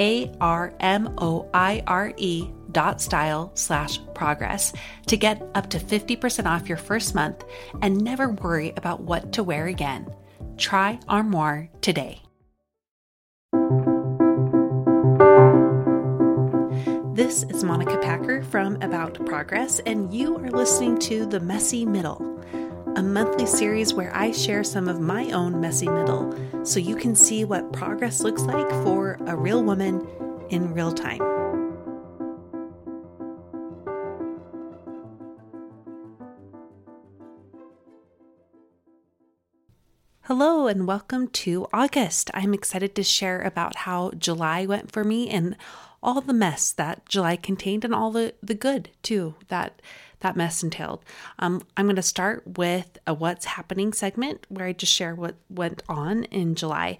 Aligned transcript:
A 0.00 0.32
R 0.40 0.74
M 0.80 1.14
O 1.18 1.48
I 1.54 1.82
R 1.86 2.12
E 2.16 2.48
dot 2.72 3.00
style 3.00 3.52
slash 3.54 4.00
progress 4.14 4.72
to 5.06 5.16
get 5.16 5.42
up 5.54 5.70
to 5.70 5.78
50% 5.78 6.46
off 6.46 6.68
your 6.68 6.78
first 6.78 7.14
month 7.14 7.44
and 7.82 8.02
never 8.02 8.30
worry 8.30 8.72
about 8.76 9.02
what 9.02 9.32
to 9.34 9.42
wear 9.42 9.66
again. 9.66 10.12
Try 10.56 10.98
Armoire 11.08 11.68
today. 11.80 12.22
This 17.12 17.42
is 17.42 17.62
Monica 17.64 17.98
Packer 17.98 18.42
from 18.44 18.80
About 18.80 19.26
Progress, 19.26 19.80
and 19.80 20.14
you 20.14 20.36
are 20.38 20.50
listening 20.50 20.98
to 21.00 21.26
The 21.26 21.40
Messy 21.40 21.84
Middle, 21.84 22.29
a 23.00 23.02
monthly 23.02 23.46
series 23.46 23.94
where 23.94 24.14
I 24.14 24.30
share 24.30 24.62
some 24.62 24.86
of 24.86 25.00
my 25.00 25.30
own 25.30 25.58
messy 25.58 25.88
middle 25.88 26.34
so 26.66 26.78
you 26.78 26.94
can 26.94 27.14
see 27.14 27.46
what 27.46 27.72
progress 27.72 28.20
looks 28.20 28.42
like 28.42 28.68
for 28.84 29.16
a 29.26 29.34
real 29.34 29.64
woman 29.64 30.06
in 30.50 30.74
real 30.74 30.92
time. 30.92 31.22
Hello 40.24 40.66
and 40.66 40.86
welcome 40.86 41.28
to 41.28 41.68
August. 41.72 42.30
I'm 42.34 42.52
excited 42.52 42.94
to 42.96 43.02
share 43.02 43.40
about 43.40 43.76
how 43.76 44.10
July 44.10 44.66
went 44.66 44.92
for 44.92 45.04
me 45.04 45.30
and 45.30 45.56
all 46.02 46.20
the 46.20 46.34
mess 46.34 46.70
that 46.72 47.08
July 47.08 47.36
contained 47.36 47.86
and 47.86 47.94
all 47.94 48.10
the, 48.10 48.34
the 48.42 48.54
good 48.54 48.90
too 49.02 49.36
that 49.48 49.80
that 50.20 50.36
mess 50.36 50.62
entailed. 50.62 51.04
Um, 51.38 51.62
I'm 51.76 51.86
going 51.86 51.96
to 51.96 52.02
start 52.02 52.58
with 52.58 52.98
a 53.06 53.14
what's 53.14 53.46
happening 53.46 53.92
segment 53.92 54.46
where 54.48 54.66
I 54.66 54.72
just 54.72 54.92
share 54.92 55.14
what 55.14 55.36
went 55.48 55.82
on 55.88 56.24
in 56.24 56.54
July. 56.54 56.98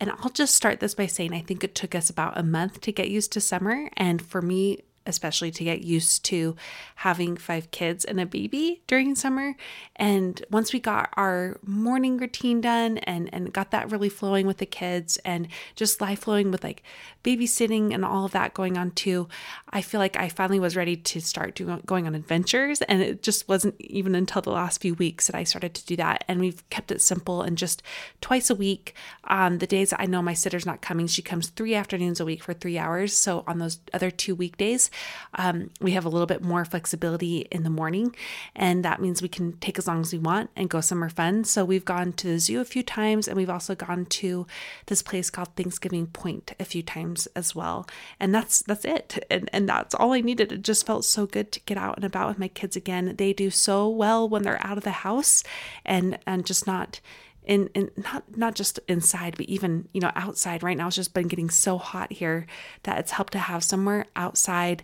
And 0.00 0.10
I'll 0.10 0.30
just 0.30 0.54
start 0.54 0.80
this 0.80 0.94
by 0.94 1.06
saying 1.06 1.32
I 1.32 1.40
think 1.40 1.62
it 1.62 1.74
took 1.74 1.94
us 1.94 2.10
about 2.10 2.38
a 2.38 2.42
month 2.42 2.80
to 2.82 2.92
get 2.92 3.10
used 3.10 3.32
to 3.32 3.40
summer. 3.40 3.88
And 3.96 4.20
for 4.20 4.42
me, 4.42 4.82
especially 5.06 5.50
to 5.50 5.64
get 5.64 5.82
used 5.82 6.24
to 6.26 6.56
having 6.96 7.36
five 7.36 7.70
kids 7.70 8.04
and 8.04 8.20
a 8.20 8.26
baby 8.26 8.82
during 8.86 9.14
summer. 9.14 9.54
And 9.96 10.44
once 10.50 10.72
we 10.72 10.80
got 10.80 11.10
our 11.16 11.58
morning 11.64 12.16
routine 12.16 12.60
done 12.60 12.98
and, 12.98 13.28
and 13.32 13.52
got 13.52 13.70
that 13.72 13.90
really 13.90 14.08
flowing 14.08 14.46
with 14.46 14.58
the 14.58 14.66
kids 14.66 15.16
and 15.24 15.48
just 15.74 16.00
life 16.00 16.20
flowing 16.20 16.50
with 16.50 16.62
like 16.62 16.82
babysitting 17.24 17.92
and 17.92 18.04
all 18.04 18.24
of 18.24 18.32
that 18.32 18.54
going 18.54 18.78
on 18.78 18.92
too, 18.92 19.28
I 19.70 19.82
feel 19.82 19.98
like 19.98 20.16
I 20.16 20.28
finally 20.28 20.60
was 20.60 20.76
ready 20.76 20.96
to 20.96 21.20
start 21.20 21.54
doing, 21.54 21.82
going 21.86 22.06
on 22.06 22.14
adventures. 22.14 22.82
And 22.82 23.02
it 23.02 23.22
just 23.22 23.48
wasn't 23.48 23.74
even 23.80 24.14
until 24.14 24.42
the 24.42 24.50
last 24.50 24.80
few 24.80 24.94
weeks 24.94 25.26
that 25.26 25.36
I 25.36 25.44
started 25.44 25.74
to 25.74 25.86
do 25.86 25.96
that. 25.96 26.24
And 26.28 26.40
we've 26.40 26.68
kept 26.70 26.92
it 26.92 27.00
simple 27.00 27.42
and 27.42 27.58
just 27.58 27.82
twice 28.20 28.50
a 28.50 28.54
week. 28.54 28.94
On 29.24 29.58
the 29.58 29.66
days 29.66 29.92
I 29.98 30.06
know 30.06 30.22
my 30.22 30.34
sitter's 30.34 30.66
not 30.66 30.82
coming, 30.82 31.06
she 31.06 31.22
comes 31.22 31.48
three 31.48 31.74
afternoons 31.74 32.20
a 32.20 32.24
week 32.24 32.42
for 32.42 32.54
three 32.54 32.78
hours. 32.78 33.12
So 33.12 33.42
on 33.46 33.58
those 33.58 33.80
other 33.92 34.10
two 34.10 34.34
weekdays, 34.34 34.90
um, 35.34 35.70
we 35.80 35.92
have 35.92 36.04
a 36.04 36.08
little 36.08 36.26
bit 36.26 36.42
more 36.42 36.64
flexibility 36.64 37.46
in 37.50 37.62
the 37.62 37.70
morning, 37.70 38.14
and 38.54 38.84
that 38.84 39.00
means 39.00 39.22
we 39.22 39.28
can 39.28 39.52
take 39.58 39.78
as 39.78 39.86
long 39.86 40.00
as 40.00 40.12
we 40.12 40.18
want 40.18 40.50
and 40.56 40.70
go 40.70 40.80
somewhere 40.80 41.10
fun. 41.10 41.44
So 41.44 41.64
we've 41.64 41.84
gone 41.84 42.12
to 42.14 42.28
the 42.28 42.38
zoo 42.38 42.60
a 42.60 42.64
few 42.64 42.82
times, 42.82 43.28
and 43.28 43.36
we've 43.36 43.50
also 43.50 43.74
gone 43.74 44.06
to 44.06 44.46
this 44.86 45.02
place 45.02 45.30
called 45.30 45.54
Thanksgiving 45.56 46.06
Point 46.06 46.52
a 46.58 46.64
few 46.64 46.82
times 46.82 47.26
as 47.34 47.54
well. 47.54 47.86
And 48.20 48.34
that's 48.34 48.62
that's 48.62 48.84
it, 48.84 49.24
and 49.30 49.48
and 49.52 49.68
that's 49.68 49.94
all 49.94 50.12
I 50.12 50.20
needed. 50.20 50.52
It 50.52 50.62
just 50.62 50.86
felt 50.86 51.04
so 51.04 51.26
good 51.26 51.52
to 51.52 51.60
get 51.60 51.78
out 51.78 51.96
and 51.96 52.04
about 52.04 52.28
with 52.28 52.38
my 52.38 52.48
kids 52.48 52.76
again. 52.76 53.14
They 53.16 53.32
do 53.32 53.50
so 53.50 53.88
well 53.88 54.28
when 54.28 54.42
they're 54.42 54.64
out 54.66 54.78
of 54.78 54.84
the 54.84 54.90
house, 54.90 55.42
and 55.84 56.18
and 56.26 56.46
just 56.46 56.66
not 56.66 57.00
in, 57.44 57.68
in 57.74 57.90
not 57.96 58.24
not 58.36 58.54
just 58.54 58.78
inside 58.88 59.34
but 59.36 59.46
even 59.46 59.88
you 59.92 60.00
know 60.00 60.12
outside. 60.14 60.62
Right 60.62 60.76
now 60.76 60.86
it's 60.86 60.96
just 60.96 61.14
been 61.14 61.28
getting 61.28 61.50
so 61.50 61.78
hot 61.78 62.12
here 62.12 62.46
that 62.84 62.98
it's 62.98 63.12
helped 63.12 63.32
to 63.32 63.38
have 63.38 63.64
somewhere 63.64 64.06
outside 64.16 64.82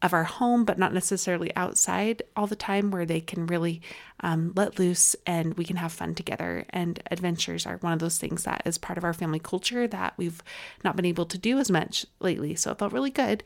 of 0.00 0.12
our 0.12 0.24
home 0.24 0.64
but 0.64 0.78
not 0.78 0.94
necessarily 0.94 1.54
outside 1.56 2.22
all 2.36 2.46
the 2.46 2.54
time 2.54 2.90
where 2.90 3.04
they 3.04 3.20
can 3.20 3.46
really 3.46 3.82
um, 4.20 4.52
let 4.54 4.78
loose 4.78 5.16
and 5.26 5.54
we 5.54 5.64
can 5.64 5.76
have 5.76 5.92
fun 5.92 6.14
together. 6.14 6.64
And 6.70 7.02
adventures 7.10 7.66
are 7.66 7.78
one 7.78 7.92
of 7.92 7.98
those 7.98 8.18
things 8.18 8.44
that 8.44 8.62
is 8.64 8.78
part 8.78 8.96
of 8.96 9.04
our 9.04 9.12
family 9.12 9.40
culture 9.40 9.88
that 9.88 10.14
we've 10.16 10.42
not 10.84 10.96
been 10.96 11.04
able 11.04 11.26
to 11.26 11.38
do 11.38 11.58
as 11.58 11.70
much 11.70 12.06
lately. 12.20 12.54
So 12.54 12.70
it 12.70 12.78
felt 12.78 12.92
really 12.92 13.10
good 13.10 13.42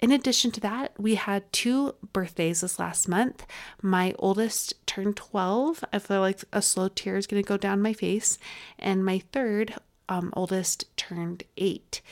in 0.00 0.10
addition 0.10 0.50
to 0.52 0.60
that, 0.60 0.92
we 0.98 1.14
had 1.14 1.50
two 1.52 1.94
birthdays 2.12 2.60
this 2.60 2.78
last 2.78 3.08
month. 3.08 3.46
My 3.80 4.14
oldest 4.18 4.74
turned 4.86 5.16
12. 5.16 5.84
I 5.92 5.98
feel 5.98 6.20
like 6.20 6.44
a 6.52 6.60
slow 6.60 6.88
tear 6.88 7.16
is 7.16 7.26
going 7.26 7.42
to 7.42 7.48
go 7.48 7.56
down 7.56 7.80
my 7.80 7.92
face. 7.92 8.38
And 8.78 9.04
my 9.04 9.20
third 9.32 9.74
um, 10.08 10.32
oldest 10.34 10.94
turned 10.96 11.44
eight. 11.56 12.02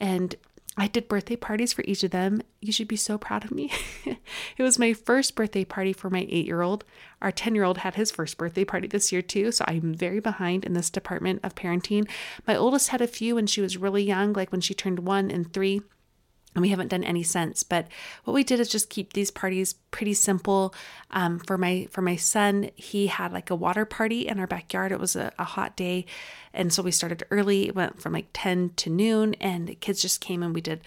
And 0.00 0.34
I 0.78 0.88
did 0.88 1.08
birthday 1.08 1.36
parties 1.36 1.72
for 1.72 1.82
each 1.86 2.04
of 2.04 2.10
them. 2.10 2.42
You 2.60 2.70
should 2.70 2.88
be 2.88 2.96
so 2.96 3.16
proud 3.16 3.44
of 3.44 3.50
me. 3.50 3.72
it 4.04 4.62
was 4.62 4.78
my 4.78 4.92
first 4.92 5.34
birthday 5.34 5.64
party 5.64 5.92
for 5.92 6.10
my 6.10 6.26
eight 6.28 6.46
year 6.46 6.60
old. 6.60 6.84
Our 7.22 7.30
10 7.32 7.54
year 7.54 7.64
old 7.64 7.78
had 7.78 7.94
his 7.94 8.10
first 8.10 8.36
birthday 8.36 8.64
party 8.64 8.86
this 8.86 9.10
year, 9.10 9.22
too. 9.22 9.52
So 9.52 9.64
I'm 9.68 9.94
very 9.94 10.20
behind 10.20 10.64
in 10.64 10.74
this 10.74 10.90
department 10.90 11.40
of 11.42 11.54
parenting. 11.54 12.08
My 12.46 12.56
oldest 12.56 12.88
had 12.88 13.00
a 13.00 13.06
few 13.06 13.36
when 13.36 13.46
she 13.46 13.60
was 13.60 13.78
really 13.78 14.02
young, 14.02 14.32
like 14.32 14.52
when 14.52 14.60
she 14.60 14.74
turned 14.74 15.00
one 15.00 15.30
and 15.30 15.50
three 15.52 15.82
and 16.56 16.62
we 16.62 16.70
haven't 16.70 16.88
done 16.88 17.04
any 17.04 17.22
since 17.22 17.62
but 17.62 17.86
what 18.24 18.32
we 18.32 18.42
did 18.42 18.58
is 18.58 18.68
just 18.68 18.90
keep 18.90 19.12
these 19.12 19.30
parties 19.30 19.74
pretty 19.90 20.14
simple. 20.14 20.74
Um, 21.10 21.38
for 21.38 21.56
my 21.56 21.86
for 21.90 22.02
my 22.02 22.16
son 22.16 22.70
he 22.74 23.06
had 23.06 23.32
like 23.32 23.50
a 23.50 23.54
water 23.54 23.84
party 23.84 24.26
in 24.26 24.40
our 24.40 24.46
backyard. 24.46 24.92
It 24.92 25.00
was 25.00 25.16
a, 25.16 25.32
a, 25.38 25.44
hot 25.44 25.76
day. 25.76 26.06
And 26.52 26.72
so 26.72 26.82
we 26.82 26.90
started 26.90 27.24
early. 27.30 27.68
It 27.68 27.76
went 27.76 28.00
from 28.00 28.12
like 28.12 28.28
10 28.32 28.72
to 28.76 28.90
noon 28.90 29.34
and 29.34 29.66
the 29.66 29.74
kids 29.74 30.02
just 30.02 30.20
came 30.20 30.42
and 30.42 30.54
we 30.54 30.60
did 30.60 30.80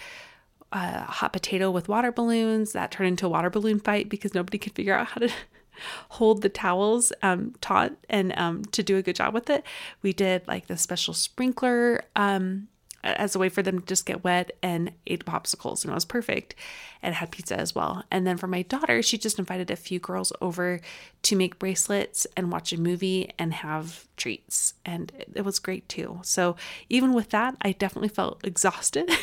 a 0.71 1.03
hot 1.03 1.33
potato 1.33 1.71
with 1.71 1.87
water 1.87 2.11
balloons. 2.11 2.73
That 2.73 2.91
turned 2.91 3.07
into 3.07 3.25
a 3.25 3.29
water 3.29 3.49
balloon 3.49 3.79
fight 3.79 4.09
because 4.09 4.33
nobody 4.33 4.57
could 4.57 4.75
figure 4.75 4.95
out 4.95 5.07
how 5.07 5.21
to 5.21 5.29
hold 6.09 6.41
the 6.41 6.49
towels 6.49 7.13
um, 7.23 7.55
taut 7.61 7.93
and 8.09 8.37
um, 8.37 8.65
to 8.65 8.83
do 8.83 8.97
a 8.97 9.01
good 9.01 9.15
job 9.15 9.33
with 9.33 9.49
it. 9.49 9.63
We 10.01 10.13
did 10.13 10.47
like 10.47 10.67
the 10.67 10.77
special 10.77 11.13
sprinkler 11.13 12.03
um, 12.15 12.67
as 13.03 13.35
a 13.35 13.39
way 13.39 13.49
for 13.49 13.61
them 13.61 13.79
to 13.79 13.85
just 13.85 14.05
get 14.05 14.23
wet 14.23 14.51
and 14.61 14.91
ate 15.07 15.25
popsicles 15.25 15.83
and 15.83 15.91
it 15.91 15.95
was 15.95 16.05
perfect 16.05 16.55
and 17.01 17.15
had 17.15 17.31
pizza 17.31 17.57
as 17.57 17.73
well. 17.73 18.03
And 18.11 18.27
then 18.27 18.37
for 18.37 18.47
my 18.47 18.61
daughter 18.63 19.01
she 19.01 19.17
just 19.17 19.39
invited 19.39 19.71
a 19.71 19.75
few 19.75 19.99
girls 19.99 20.33
over 20.41 20.79
to 21.23 21.35
make 21.35 21.59
bracelets 21.59 22.27
and 22.35 22.51
watch 22.51 22.73
a 22.73 22.79
movie 22.79 23.31
and 23.39 23.53
have 23.53 24.07
treats 24.17 24.73
and 24.85 25.11
it 25.33 25.43
was 25.43 25.59
great 25.59 25.87
too. 25.89 26.19
So 26.23 26.55
even 26.89 27.13
with 27.13 27.29
that 27.29 27.55
i 27.61 27.71
definitely 27.71 28.09
felt 28.09 28.39
exhausted 28.43 29.09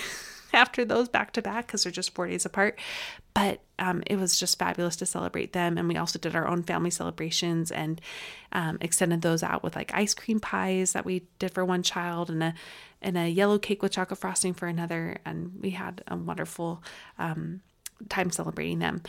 after 0.56 0.84
those 0.84 1.08
back 1.08 1.32
to 1.34 1.42
back 1.42 1.66
because 1.66 1.82
they're 1.82 1.92
just 1.92 2.14
four 2.14 2.26
days 2.26 2.44
apart. 2.44 2.78
But 3.34 3.60
um, 3.78 4.02
it 4.06 4.16
was 4.16 4.40
just 4.40 4.58
fabulous 4.58 4.96
to 4.96 5.06
celebrate 5.06 5.52
them. 5.52 5.76
And 5.76 5.86
we 5.86 5.96
also 5.96 6.18
did 6.18 6.34
our 6.34 6.48
own 6.48 6.62
family 6.62 6.90
celebrations 6.90 7.70
and 7.70 8.00
um, 8.52 8.78
extended 8.80 9.22
those 9.22 9.42
out 9.42 9.62
with 9.62 9.76
like 9.76 9.92
ice 9.94 10.14
cream 10.14 10.40
pies 10.40 10.92
that 10.94 11.04
we 11.04 11.24
did 11.38 11.52
for 11.52 11.64
one 11.64 11.82
child 11.82 12.30
and 12.30 12.42
a 12.42 12.54
and 13.02 13.18
a 13.18 13.28
yellow 13.28 13.58
cake 13.58 13.82
with 13.82 13.92
chocolate 13.92 14.18
frosting 14.18 14.54
for 14.54 14.66
another. 14.66 15.18
And 15.24 15.52
we 15.60 15.70
had 15.70 16.02
a 16.08 16.16
wonderful 16.16 16.82
um, 17.18 17.60
time 18.08 18.30
celebrating 18.30 18.78
them. 18.78 19.02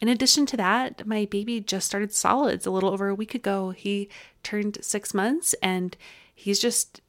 In 0.00 0.08
addition 0.08 0.46
to 0.46 0.56
that, 0.56 1.06
my 1.06 1.26
baby 1.26 1.60
just 1.60 1.86
started 1.86 2.12
solids 2.12 2.66
a 2.66 2.70
little 2.70 2.90
over 2.90 3.08
a 3.08 3.14
week 3.14 3.34
ago. 3.34 3.70
He 3.70 4.08
turned 4.42 4.78
six 4.80 5.12
months 5.12 5.54
and 5.62 5.96
he's 6.34 6.58
just 6.58 7.00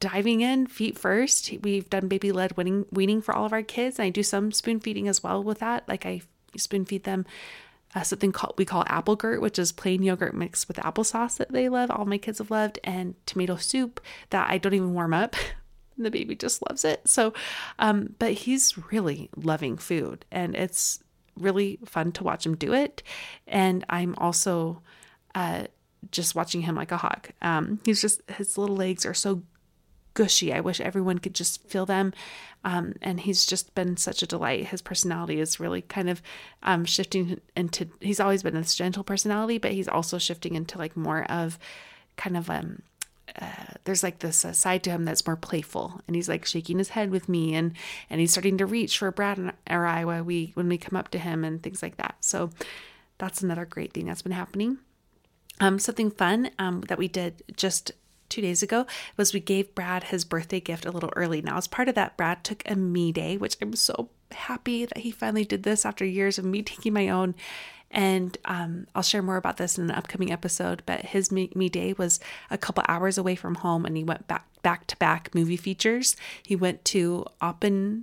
diving 0.00 0.40
in 0.40 0.66
feet 0.66 0.98
first. 0.98 1.52
We've 1.62 1.88
done 1.88 2.08
baby 2.08 2.32
led 2.32 2.56
weaning, 2.56 2.86
weaning 2.90 3.22
for 3.22 3.34
all 3.34 3.46
of 3.46 3.52
our 3.52 3.62
kids. 3.62 3.98
And 3.98 4.06
I 4.06 4.10
do 4.10 4.22
some 4.22 4.52
spoon 4.52 4.80
feeding 4.80 5.08
as 5.08 5.22
well 5.22 5.42
with 5.42 5.58
that. 5.60 5.88
Like 5.88 6.06
I 6.06 6.22
spoon 6.56 6.84
feed 6.84 7.04
them 7.04 7.26
uh, 7.96 8.02
something 8.02 8.30
called 8.30 8.54
we 8.58 8.64
call 8.64 8.84
apple 8.88 9.16
gurt, 9.16 9.40
which 9.40 9.58
is 9.58 9.72
plain 9.72 10.02
yogurt 10.02 10.34
mixed 10.34 10.68
with 10.68 10.76
applesauce 10.78 11.38
that 11.38 11.50
they 11.50 11.68
love. 11.68 11.90
All 11.90 12.04
my 12.04 12.18
kids 12.18 12.38
have 12.38 12.50
loved, 12.50 12.78
and 12.84 13.14
tomato 13.24 13.56
soup 13.56 14.00
that 14.30 14.50
I 14.50 14.58
don't 14.58 14.74
even 14.74 14.92
warm 14.92 15.14
up. 15.14 15.34
the 15.98 16.10
baby 16.10 16.34
just 16.34 16.62
loves 16.68 16.84
it. 16.84 17.08
So, 17.08 17.32
um, 17.78 18.14
but 18.18 18.32
he's 18.32 18.76
really 18.92 19.30
loving 19.34 19.78
food, 19.78 20.26
and 20.30 20.54
it's 20.54 21.02
really 21.38 21.78
fun 21.86 22.12
to 22.12 22.24
watch 22.24 22.44
him 22.44 22.54
do 22.54 22.74
it. 22.74 23.02
And 23.46 23.84
I'm 23.88 24.14
also 24.18 24.82
uh, 25.34 25.64
just 26.10 26.34
watching 26.34 26.62
him 26.62 26.74
like 26.74 26.92
a 26.92 26.98
hawk. 26.98 27.30
Um, 27.40 27.80
he's 27.86 28.02
just 28.02 28.20
his 28.32 28.58
little 28.58 28.76
legs 28.76 29.06
are 29.06 29.14
so 29.14 29.42
gushy. 30.16 30.52
I 30.52 30.60
wish 30.60 30.80
everyone 30.80 31.18
could 31.18 31.34
just 31.34 31.62
feel 31.68 31.86
them. 31.86 32.12
Um, 32.64 32.94
and 33.02 33.20
he's 33.20 33.46
just 33.46 33.74
been 33.76 33.96
such 33.96 34.22
a 34.22 34.26
delight. 34.26 34.68
His 34.68 34.82
personality 34.82 35.38
is 35.38 35.60
really 35.60 35.82
kind 35.82 36.10
of 36.10 36.20
um, 36.64 36.84
shifting 36.84 37.40
into, 37.54 37.88
he's 38.00 38.18
always 38.18 38.42
been 38.42 38.54
this 38.54 38.74
gentle 38.74 39.04
personality, 39.04 39.58
but 39.58 39.72
he's 39.72 39.86
also 39.86 40.18
shifting 40.18 40.56
into 40.56 40.78
like 40.78 40.96
more 40.96 41.30
of 41.30 41.60
kind 42.16 42.36
of, 42.36 42.50
um, 42.50 42.82
uh, 43.40 43.74
there's 43.84 44.02
like 44.02 44.20
this 44.20 44.44
uh, 44.44 44.52
side 44.52 44.82
to 44.84 44.90
him 44.90 45.04
that's 45.04 45.26
more 45.26 45.36
playful 45.36 46.00
and 46.06 46.16
he's 46.16 46.28
like 46.28 46.46
shaking 46.46 46.78
his 46.78 46.90
head 46.90 47.10
with 47.10 47.28
me 47.28 47.54
and 47.54 47.72
and 48.08 48.20
he's 48.20 48.30
starting 48.30 48.56
to 48.56 48.64
reach 48.64 48.98
for 48.98 49.10
Brad 49.10 49.36
and 49.36 49.52
or 49.68 49.84
I 49.84 50.04
when 50.04 50.24
we 50.24 50.52
when 50.54 50.68
we 50.68 50.78
come 50.78 50.96
up 50.96 51.08
to 51.10 51.18
him 51.18 51.44
and 51.44 51.60
things 51.60 51.82
like 51.82 51.96
that 51.96 52.14
so 52.20 52.50
that's 53.18 53.42
another 53.42 53.66
great 53.66 53.92
thing 53.92 54.06
that's 54.06 54.22
been 54.22 54.30
happening 54.30 54.78
um, 55.60 55.80
something 55.80 56.10
fun 56.10 56.50
um, 56.60 56.82
that 56.82 56.98
we 56.98 57.08
did 57.08 57.42
just 57.56 57.90
two 58.36 58.42
days 58.42 58.62
ago 58.62 58.86
was 59.16 59.32
we 59.32 59.40
gave 59.40 59.74
Brad 59.74 60.04
his 60.04 60.26
birthday 60.26 60.60
gift 60.60 60.84
a 60.84 60.90
little 60.90 61.10
early. 61.16 61.40
Now, 61.40 61.56
as 61.56 61.66
part 61.66 61.88
of 61.88 61.94
that, 61.94 62.18
Brad 62.18 62.44
took 62.44 62.62
a 62.66 62.76
me 62.76 63.10
day, 63.10 63.38
which 63.38 63.56
I'm 63.62 63.74
so 63.74 64.10
happy 64.30 64.84
that 64.84 64.98
he 64.98 65.10
finally 65.10 65.46
did 65.46 65.62
this 65.62 65.86
after 65.86 66.04
years 66.04 66.38
of 66.38 66.44
me 66.44 66.62
taking 66.62 66.92
my 66.92 67.08
own. 67.08 67.34
And 67.90 68.36
um, 68.44 68.88
I'll 68.94 69.02
share 69.02 69.22
more 69.22 69.38
about 69.38 69.56
this 69.56 69.78
in 69.78 69.84
an 69.84 69.90
upcoming 69.90 70.30
episode. 70.30 70.82
But 70.84 71.00
his 71.00 71.32
me, 71.32 71.50
me 71.54 71.70
day 71.70 71.94
was 71.94 72.20
a 72.50 72.58
couple 72.58 72.84
hours 72.88 73.16
away 73.16 73.36
from 73.36 73.54
home, 73.54 73.86
and 73.86 73.96
he 73.96 74.04
went 74.04 74.28
back 74.28 74.44
back 74.62 74.86
to 74.88 74.96
back 74.96 75.34
movie 75.34 75.56
features. 75.56 76.14
He 76.42 76.56
went 76.56 76.84
to 76.86 77.24
Oppen 77.40 78.02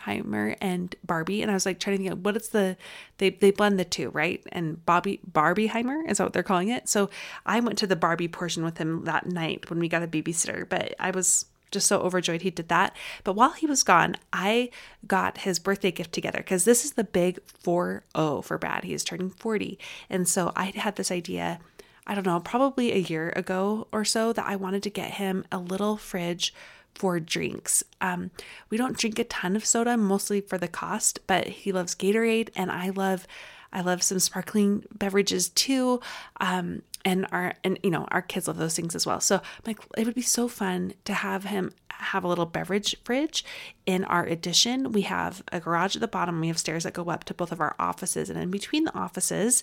Heimer 0.00 0.56
and 0.60 0.94
Barbie, 1.04 1.42
and 1.42 1.50
I 1.50 1.54
was 1.54 1.66
like 1.66 1.80
trying 1.80 1.96
to 1.96 2.02
think 2.02 2.12
of 2.12 2.24
what 2.24 2.36
is 2.36 2.48
the 2.50 2.76
they 3.18 3.30
they 3.30 3.50
blend 3.50 3.78
the 3.78 3.84
two, 3.84 4.10
right? 4.10 4.42
And 4.52 4.84
Bobby 4.84 5.20
Barbieheimer 5.30 6.08
is 6.08 6.18
that 6.18 6.24
what 6.24 6.32
they're 6.32 6.42
calling 6.42 6.68
it. 6.68 6.88
So 6.88 7.10
I 7.44 7.60
went 7.60 7.78
to 7.78 7.86
the 7.86 7.96
Barbie 7.96 8.28
portion 8.28 8.64
with 8.64 8.78
him 8.78 9.04
that 9.04 9.26
night 9.26 9.70
when 9.70 9.78
we 9.78 9.88
got 9.88 10.02
a 10.02 10.08
babysitter, 10.08 10.68
but 10.68 10.94
I 10.98 11.10
was 11.10 11.46
just 11.70 11.86
so 11.86 12.00
overjoyed 12.00 12.42
he 12.42 12.50
did 12.50 12.68
that. 12.68 12.96
But 13.24 13.34
while 13.34 13.52
he 13.52 13.66
was 13.66 13.82
gone, 13.82 14.16
I 14.32 14.70
got 15.06 15.38
his 15.38 15.58
birthday 15.58 15.90
gift 15.90 16.12
together 16.12 16.38
because 16.38 16.64
this 16.64 16.84
is 16.84 16.92
the 16.92 17.04
big 17.04 17.38
4 17.46 18.04
0 18.16 18.42
for 18.42 18.58
Brad. 18.58 18.84
He 18.84 18.94
is 18.94 19.04
turning 19.04 19.30
40. 19.30 19.78
And 20.08 20.28
so 20.28 20.52
I 20.56 20.66
had 20.74 20.96
this 20.96 21.10
idea, 21.10 21.58
I 22.06 22.14
don't 22.14 22.26
know, 22.26 22.40
probably 22.40 22.92
a 22.92 22.98
year 22.98 23.32
ago 23.36 23.88
or 23.92 24.04
so, 24.04 24.32
that 24.32 24.46
I 24.46 24.56
wanted 24.56 24.82
to 24.84 24.90
get 24.90 25.12
him 25.12 25.44
a 25.50 25.58
little 25.58 25.96
fridge 25.96 26.54
for 26.96 27.20
drinks. 27.20 27.84
Um, 28.00 28.30
we 28.70 28.76
don't 28.76 28.96
drink 28.96 29.18
a 29.18 29.24
ton 29.24 29.54
of 29.54 29.64
soda, 29.64 29.96
mostly 29.96 30.40
for 30.40 30.58
the 30.58 30.68
cost, 30.68 31.20
but 31.26 31.46
he 31.46 31.70
loves 31.70 31.94
Gatorade, 31.94 32.48
and 32.56 32.70
I 32.70 32.90
love, 32.90 33.26
I 33.72 33.82
love 33.82 34.02
some 34.02 34.18
sparkling 34.18 34.84
beverages 34.96 35.50
too. 35.50 36.00
Um, 36.40 36.82
and 37.06 37.24
our 37.30 37.54
and 37.62 37.78
you 37.84 37.90
know 37.90 38.04
our 38.10 38.20
kids 38.20 38.48
love 38.48 38.58
those 38.58 38.74
things 38.74 38.94
as 38.94 39.06
well. 39.06 39.20
So 39.20 39.40
like 39.64 39.78
it 39.96 40.04
would 40.04 40.14
be 40.14 40.22
so 40.22 40.48
fun 40.48 40.92
to 41.04 41.14
have 41.14 41.44
him 41.44 41.72
have 41.88 42.24
a 42.24 42.28
little 42.28 42.44
beverage 42.44 42.94
fridge 43.04 43.42
in 43.86 44.04
our 44.04 44.24
addition. 44.26 44.92
We 44.92 45.02
have 45.02 45.42
a 45.50 45.60
garage 45.60 45.94
at 45.94 46.00
the 46.00 46.08
bottom. 46.08 46.40
We 46.40 46.48
have 46.48 46.58
stairs 46.58 46.82
that 46.82 46.92
go 46.92 47.08
up 47.08 47.24
to 47.24 47.34
both 47.34 47.52
of 47.52 47.60
our 47.60 47.76
offices, 47.78 48.28
and 48.28 48.38
in 48.38 48.50
between 48.50 48.84
the 48.84 48.94
offices, 48.94 49.62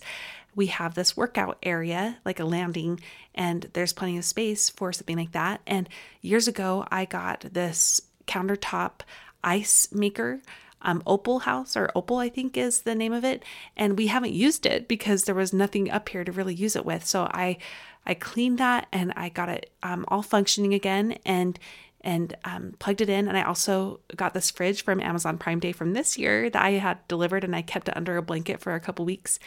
we 0.56 0.66
have 0.68 0.94
this 0.94 1.16
workout 1.16 1.58
area, 1.62 2.16
like 2.24 2.40
a 2.40 2.44
landing, 2.46 2.98
and 3.34 3.68
there's 3.74 3.92
plenty 3.92 4.16
of 4.16 4.24
space 4.24 4.70
for 4.70 4.92
something 4.92 5.18
like 5.18 5.32
that. 5.32 5.60
And 5.66 5.88
years 6.22 6.48
ago, 6.48 6.86
I 6.90 7.04
got 7.04 7.40
this 7.52 8.00
countertop 8.26 9.02
ice 9.44 9.92
maker. 9.92 10.40
Um, 10.84 11.02
Opal 11.06 11.40
House 11.40 11.76
or 11.76 11.90
Opal, 11.94 12.18
I 12.18 12.28
think 12.28 12.56
is 12.56 12.82
the 12.82 12.94
name 12.94 13.12
of 13.12 13.24
it, 13.24 13.42
and 13.76 13.98
we 13.98 14.06
haven't 14.06 14.32
used 14.32 14.66
it 14.66 14.86
because 14.86 15.24
there 15.24 15.34
was 15.34 15.52
nothing 15.52 15.90
up 15.90 16.08
here 16.08 16.24
to 16.24 16.32
really 16.32 16.54
use 16.54 16.76
it 16.76 16.84
with. 16.84 17.04
So 17.04 17.28
I, 17.32 17.58
I 18.06 18.14
cleaned 18.14 18.58
that 18.58 18.86
and 18.92 19.12
I 19.16 19.28
got 19.30 19.48
it 19.48 19.70
um, 19.82 20.04
all 20.08 20.22
functioning 20.22 20.74
again, 20.74 21.18
and 21.24 21.58
and 22.02 22.36
um, 22.44 22.74
plugged 22.78 23.00
it 23.00 23.08
in. 23.08 23.28
And 23.28 23.36
I 23.36 23.42
also 23.42 24.00
got 24.14 24.34
this 24.34 24.50
fridge 24.50 24.84
from 24.84 25.00
Amazon 25.00 25.38
Prime 25.38 25.58
Day 25.58 25.72
from 25.72 25.94
this 25.94 26.18
year 26.18 26.50
that 26.50 26.62
I 26.62 26.72
had 26.72 27.06
delivered, 27.08 27.44
and 27.44 27.56
I 27.56 27.62
kept 27.62 27.88
it 27.88 27.96
under 27.96 28.16
a 28.16 28.22
blanket 28.22 28.60
for 28.60 28.74
a 28.74 28.80
couple 28.80 29.04
weeks 29.04 29.38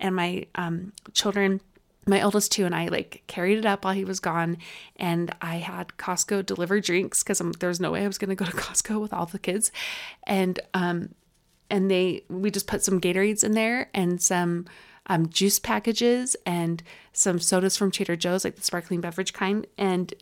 and 0.00 0.16
my 0.16 0.46
um, 0.54 0.92
children 1.12 1.60
my 2.06 2.22
oldest 2.22 2.52
two 2.52 2.64
and 2.64 2.74
I 2.74 2.88
like 2.88 3.22
carried 3.26 3.58
it 3.58 3.66
up 3.66 3.84
while 3.84 3.94
he 3.94 4.04
was 4.04 4.20
gone, 4.20 4.58
and 4.96 5.34
I 5.40 5.56
had 5.56 5.88
Costco 5.98 6.46
deliver 6.46 6.80
drinks 6.80 7.22
because 7.22 7.40
there 7.58 7.68
was 7.68 7.80
no 7.80 7.92
way 7.92 8.04
I 8.04 8.06
was 8.06 8.18
going 8.18 8.30
to 8.30 8.34
go 8.34 8.44
to 8.44 8.52
Costco 8.56 9.00
with 9.00 9.12
all 9.12 9.26
the 9.26 9.38
kids, 9.38 9.70
and 10.24 10.58
um, 10.74 11.14
and 11.68 11.90
they 11.90 12.24
we 12.28 12.50
just 12.50 12.66
put 12.66 12.82
some 12.82 13.00
Gatorades 13.00 13.44
in 13.44 13.52
there 13.52 13.90
and 13.94 14.20
some 14.20 14.66
um, 15.06 15.28
juice 15.28 15.58
packages 15.58 16.36
and 16.46 16.82
some 17.12 17.38
sodas 17.38 17.76
from 17.76 17.90
Trader 17.90 18.16
Joe's, 18.16 18.44
like 18.44 18.56
the 18.56 18.62
sparkling 18.62 19.00
beverage 19.00 19.32
kind, 19.32 19.66
and 19.76 20.14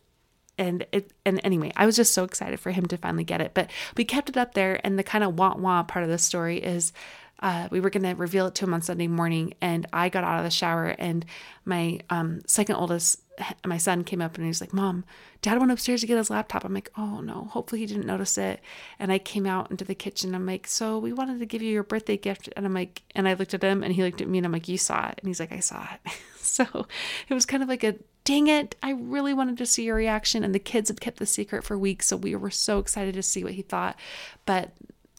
and 0.58 0.84
it 0.92 1.12
and 1.24 1.40
anyway, 1.44 1.72
I 1.76 1.86
was 1.86 1.96
just 1.96 2.12
so 2.12 2.24
excited 2.24 2.58
for 2.58 2.72
him 2.72 2.86
to 2.86 2.96
finally 2.96 3.24
get 3.24 3.40
it. 3.40 3.52
But 3.54 3.70
we 3.96 4.04
kept 4.04 4.28
it 4.28 4.36
up 4.36 4.54
there, 4.54 4.80
and 4.84 4.98
the 4.98 5.04
kind 5.04 5.22
of 5.22 5.38
want 5.38 5.60
wah 5.60 5.82
part 5.84 6.04
of 6.04 6.10
the 6.10 6.18
story 6.18 6.58
is 6.58 6.92
uh, 7.40 7.68
we 7.70 7.80
were 7.80 7.90
going 7.90 8.02
to 8.02 8.14
reveal 8.14 8.46
it 8.46 8.54
to 8.56 8.64
him 8.64 8.74
on 8.74 8.82
Sunday 8.82 9.06
morning, 9.06 9.54
and 9.60 9.86
I 9.92 10.08
got 10.08 10.24
out 10.24 10.38
of 10.38 10.44
the 10.44 10.50
shower, 10.50 10.86
and 10.98 11.24
my 11.64 12.00
um, 12.10 12.40
second 12.46 12.76
oldest, 12.76 13.22
my 13.64 13.78
son, 13.78 14.02
came 14.04 14.20
up 14.20 14.34
and 14.34 14.44
he 14.44 14.48
was 14.48 14.60
like, 14.60 14.72
"Mom, 14.72 15.04
Dad 15.40 15.58
went 15.58 15.70
upstairs 15.70 16.00
to 16.00 16.06
get 16.06 16.18
his 16.18 16.30
laptop." 16.30 16.64
I'm 16.64 16.74
like, 16.74 16.90
"Oh 16.96 17.20
no, 17.20 17.48
hopefully 17.50 17.80
he 17.80 17.86
didn't 17.86 18.06
notice 18.06 18.36
it." 18.38 18.60
And 18.98 19.12
I 19.12 19.18
came 19.18 19.46
out 19.46 19.70
into 19.70 19.84
the 19.84 19.94
kitchen. 19.94 20.34
I'm 20.34 20.46
like, 20.46 20.66
"So 20.66 20.98
we 20.98 21.12
wanted 21.12 21.38
to 21.38 21.46
give 21.46 21.62
you 21.62 21.70
your 21.70 21.84
birthday 21.84 22.16
gift," 22.16 22.48
and 22.56 22.66
I'm 22.66 22.74
like, 22.74 23.02
and 23.14 23.28
I 23.28 23.34
looked 23.34 23.54
at 23.54 23.62
him, 23.62 23.82
and 23.82 23.92
he 23.92 24.02
looked 24.02 24.20
at 24.20 24.28
me, 24.28 24.38
and 24.38 24.46
I'm 24.46 24.52
like, 24.52 24.68
"You 24.68 24.78
saw 24.78 25.08
it?" 25.08 25.18
And 25.20 25.28
he's 25.28 25.40
like, 25.40 25.52
"I 25.52 25.60
saw 25.60 25.86
it." 25.92 26.12
so 26.40 26.86
it 27.28 27.34
was 27.34 27.46
kind 27.46 27.62
of 27.62 27.68
like 27.68 27.84
a 27.84 27.96
dang 28.28 28.46
it, 28.46 28.76
I 28.82 28.90
really 28.90 29.32
wanted 29.32 29.56
to 29.56 29.64
see 29.64 29.84
your 29.84 29.96
reaction. 29.96 30.44
And 30.44 30.54
the 30.54 30.58
kids 30.58 30.90
had 30.90 31.00
kept 31.00 31.16
the 31.16 31.24
secret 31.24 31.64
for 31.64 31.78
weeks. 31.78 32.08
So 32.08 32.16
we 32.18 32.36
were 32.36 32.50
so 32.50 32.78
excited 32.78 33.14
to 33.14 33.22
see 33.22 33.42
what 33.42 33.54
he 33.54 33.62
thought. 33.62 33.96
But 34.44 34.72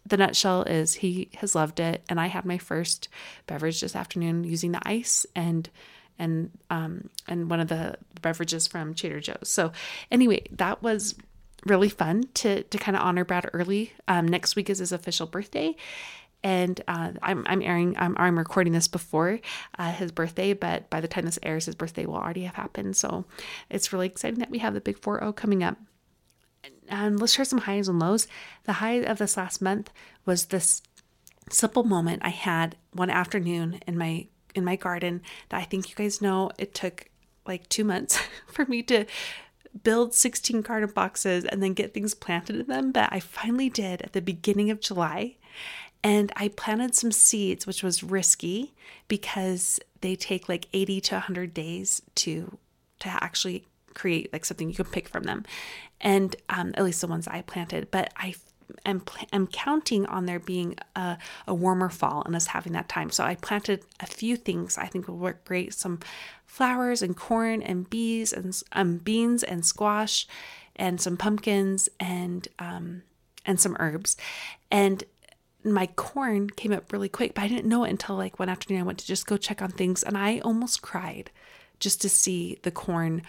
the 0.10 0.18
nutshell 0.18 0.64
is 0.64 0.96
he 0.96 1.30
has 1.36 1.56
loved 1.56 1.80
it 1.80 2.04
and 2.10 2.20
i 2.20 2.28
had 2.28 2.46
my 2.46 2.58
first 2.58 3.08
beverage 3.48 3.82
this 3.82 3.96
afternoon 3.96 4.44
using 4.44 4.72
the 4.72 4.82
ice 4.88 5.26
and 5.36 5.70
and 6.18 6.52
um 6.70 7.10
and 7.28 7.50
one 7.50 7.60
of 7.60 7.70
the 7.70 7.98
beverages 8.22 8.68
from 8.68 8.94
Trader 8.94 9.20
Joe's. 9.20 9.50
So 9.50 9.72
anyway, 10.12 10.46
that 10.52 10.84
was 10.84 11.16
really 11.66 11.90
fun 11.90 12.26
to 12.36 12.64
to 12.64 12.78
kind 12.78 12.96
of 12.96 13.04
honor 13.04 13.26
Brad 13.26 13.50
early. 13.54 13.94
Um, 14.08 14.28
next 14.28 14.56
week 14.56 14.70
is 14.70 14.80
his 14.80 14.92
official 14.92 15.28
birthday, 15.28 15.76
and 16.44 16.80
uh, 16.88 17.14
I'm 17.22 17.44
I'm 17.48 17.62
airing 17.62 17.98
I'm 17.98 18.16
I'm 18.18 18.38
recording 18.38 18.74
this 18.74 18.88
before 18.88 19.40
uh, 19.78 19.92
his 19.92 20.12
birthday, 20.12 20.54
but 20.54 20.90
by 20.90 21.02
the 21.02 21.08
time 21.08 21.26
this 21.26 21.40
airs, 21.44 21.66
his 21.66 21.76
birthday 21.76 22.06
will 22.06 22.16
already 22.16 22.44
have 22.44 22.56
happened. 22.56 22.96
So 22.98 23.26
it's 23.70 23.92
really 23.92 24.08
exciting 24.08 24.40
that 24.40 24.50
we 24.50 24.60
have 24.60 24.74
the 24.74 24.82
big 24.82 25.00
4-0 25.00 25.36
coming 25.36 25.64
up 25.64 25.78
and 26.90 27.20
let's 27.20 27.34
share 27.34 27.46
some 27.46 27.60
highs 27.60 27.88
and 27.88 28.00
lows. 28.00 28.28
The 28.66 28.74
high 28.74 29.02
of 29.04 29.18
this 29.18 29.38
last 29.38 29.62
month 29.62 29.92
was 30.26 30.46
this 30.46 30.82
simple 31.50 31.84
moment 31.84 32.22
I 32.24 32.30
had 32.30 32.76
one 32.94 33.10
afternoon 33.10 33.80
in 33.88 33.98
my 33.98 34.28
in 34.56 34.64
my 34.66 34.76
garden 34.76 35.22
that 35.50 35.58
I 35.62 35.64
think 35.64 35.90
you 35.90 35.96
guys 35.96 36.22
know 36.22 36.52
it 36.58 36.74
took 36.74 37.10
like 37.46 37.70
2 37.70 37.84
months 37.84 38.20
for 38.48 38.66
me 38.66 38.82
to 38.84 39.06
build 39.84 40.14
16 40.14 40.62
garden 40.62 40.90
boxes 40.94 41.46
and 41.46 41.62
then 41.62 41.74
get 41.74 41.94
things 41.94 42.14
planted 42.14 42.56
in 42.56 42.66
them, 42.66 42.92
but 42.92 43.10
I 43.12 43.20
finally 43.20 43.70
did 43.70 44.02
at 44.02 44.14
the 44.14 44.22
beginning 44.22 44.72
of 44.72 44.82
July. 44.82 45.36
And 46.04 46.32
I 46.36 46.48
planted 46.48 46.96
some 46.96 47.12
seeds, 47.12 47.68
which 47.68 47.84
was 47.84 48.04
risky 48.04 48.74
because 49.08 49.80
they 50.02 50.16
take 50.16 50.48
like 50.48 50.68
80 50.74 51.02
to 51.02 51.16
100 51.16 51.54
days 51.54 52.02
to 52.16 52.58
to 53.00 53.10
actually 53.10 53.66
create 53.94 54.32
like 54.32 54.46
something 54.46 54.70
you 54.70 54.76
can 54.76 54.86
pick 54.86 55.08
from 55.10 55.24
them. 55.24 55.46
And 56.02 56.36
um, 56.50 56.74
at 56.76 56.84
least 56.84 57.02
the 57.02 57.08
ones 57.08 57.28
I 57.28 57.42
planted, 57.42 57.92
but 57.92 58.14
I 58.16 58.36
am, 58.86 59.04
am 59.34 59.48
counting 59.48 60.06
on 60.06 60.26
there 60.26 60.40
being 60.40 60.76
a, 60.96 61.18
a 61.48 61.54
warmer 61.54 61.90
fall 61.90 62.24
and 62.26 62.36
us 62.36 62.48
having 62.48 62.74
that 62.74 62.90
time. 62.90 63.10
So 63.10 63.24
I 63.24 63.36
planted 63.36 63.84
a 64.00 64.06
few 64.06 64.36
things 64.36 64.78
I 64.78 64.86
think 64.86 65.08
will 65.08 65.18
work 65.18 65.46
great. 65.46 65.74
Some 65.74 66.00
flowers 66.46 67.02
and 67.02 67.16
corn 67.16 67.62
and 67.62 67.90
bees 67.90 68.34
and 68.34 68.60
um, 68.72 68.98
beans 68.98 69.44
and 69.44 69.66
squash 69.66 70.28
and 70.76 71.00
some 71.00 71.18
pumpkins 71.18 71.90
and 72.00 72.48
um, 72.58 73.04
and 73.46 73.60
some 73.60 73.76
herbs. 73.80 74.16
And 74.72 75.04
my 75.64 75.88
corn 75.88 76.50
came 76.50 76.72
up 76.72 76.94
really 76.94 77.10
quick, 77.10 77.34
but 77.34 77.44
I 77.44 77.48
didn't 77.48 77.68
know 77.68 77.84
it 77.84 77.90
until 77.90 78.16
like 78.16 78.40
one 78.40 78.50
afternoon. 78.50 78.82
I 78.82 78.86
went 78.86 79.00
to 79.00 79.08
just 79.08 79.28
go 79.28 79.38
check 79.38 79.62
on 79.62 79.72
things 79.72 80.04
and 80.04 80.18
I 80.18 80.40
almost 80.40 80.82
cried 80.82 81.32
just 81.80 82.02
to 82.02 82.10
see 82.10 82.60
the 82.64 82.72
corn 82.72 83.22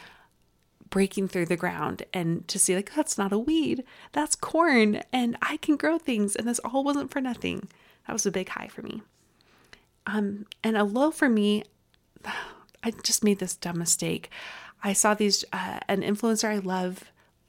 breaking 0.91 1.29
through 1.29 1.47
the 1.47 1.57
ground 1.57 2.03
and 2.13 2.47
to 2.49 2.59
see 2.59 2.75
like 2.75 2.93
that's 2.95 3.17
not 3.17 3.33
a 3.33 3.39
weed 3.39 3.85
that's 4.13 4.35
corn 4.35 5.01
and 5.13 5.37
i 5.41 5.57
can 5.59 5.77
grow 5.77 5.99
things 5.99 6.37
and 6.37 6.47
this 6.47 6.59
all 6.61 6.85
wasn't 6.85 7.11
for 7.11 7.21
nothing. 7.21 7.69
That 8.07 8.13
was 8.13 8.27
a 8.27 8.33
big 8.33 8.49
high 8.49 8.69
for 8.69 8.83
me. 8.83 9.03
Um 10.07 10.47
and 10.65 10.77
a 10.77 10.85
low 10.85 11.11
for 11.11 11.29
me 11.29 11.65
i 12.83 12.91
just 13.03 13.25
made 13.25 13.39
this 13.39 13.57
dumb 13.57 13.79
mistake. 13.79 14.31
I 14.83 14.95
saw 14.95 15.15
these 15.15 15.45
uh, 15.53 15.81
an 15.89 16.03
influencer 16.03 16.49
i 16.49 16.59
love 16.59 17.05